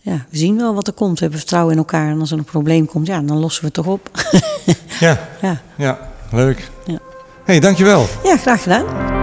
[0.00, 1.14] ja, we zien wel wat er komt.
[1.14, 2.10] We hebben vertrouwen in elkaar.
[2.10, 4.10] En als er een probleem komt, ja, dan lossen we het toch op.
[5.06, 5.28] ja.
[5.42, 6.70] ja, ja, leuk.
[6.86, 6.98] Ja.
[7.44, 8.06] hey, dankjewel.
[8.24, 9.15] Ja, graag gedaan.